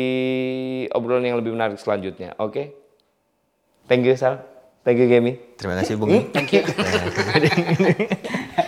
obrolan 0.90 1.22
yang 1.22 1.38
lebih 1.38 1.54
menarik 1.54 1.78
selanjutnya. 1.78 2.34
Oke? 2.42 2.74
Thank 3.86 4.08
you, 4.08 4.18
Sal. 4.18 4.42
Thank 4.82 4.98
you, 4.98 5.06
Gemi. 5.06 5.38
Terima 5.62 5.78
kasih 5.78 5.94
Bung. 6.00 6.32
Thank 6.34 6.58
you. 6.58 6.66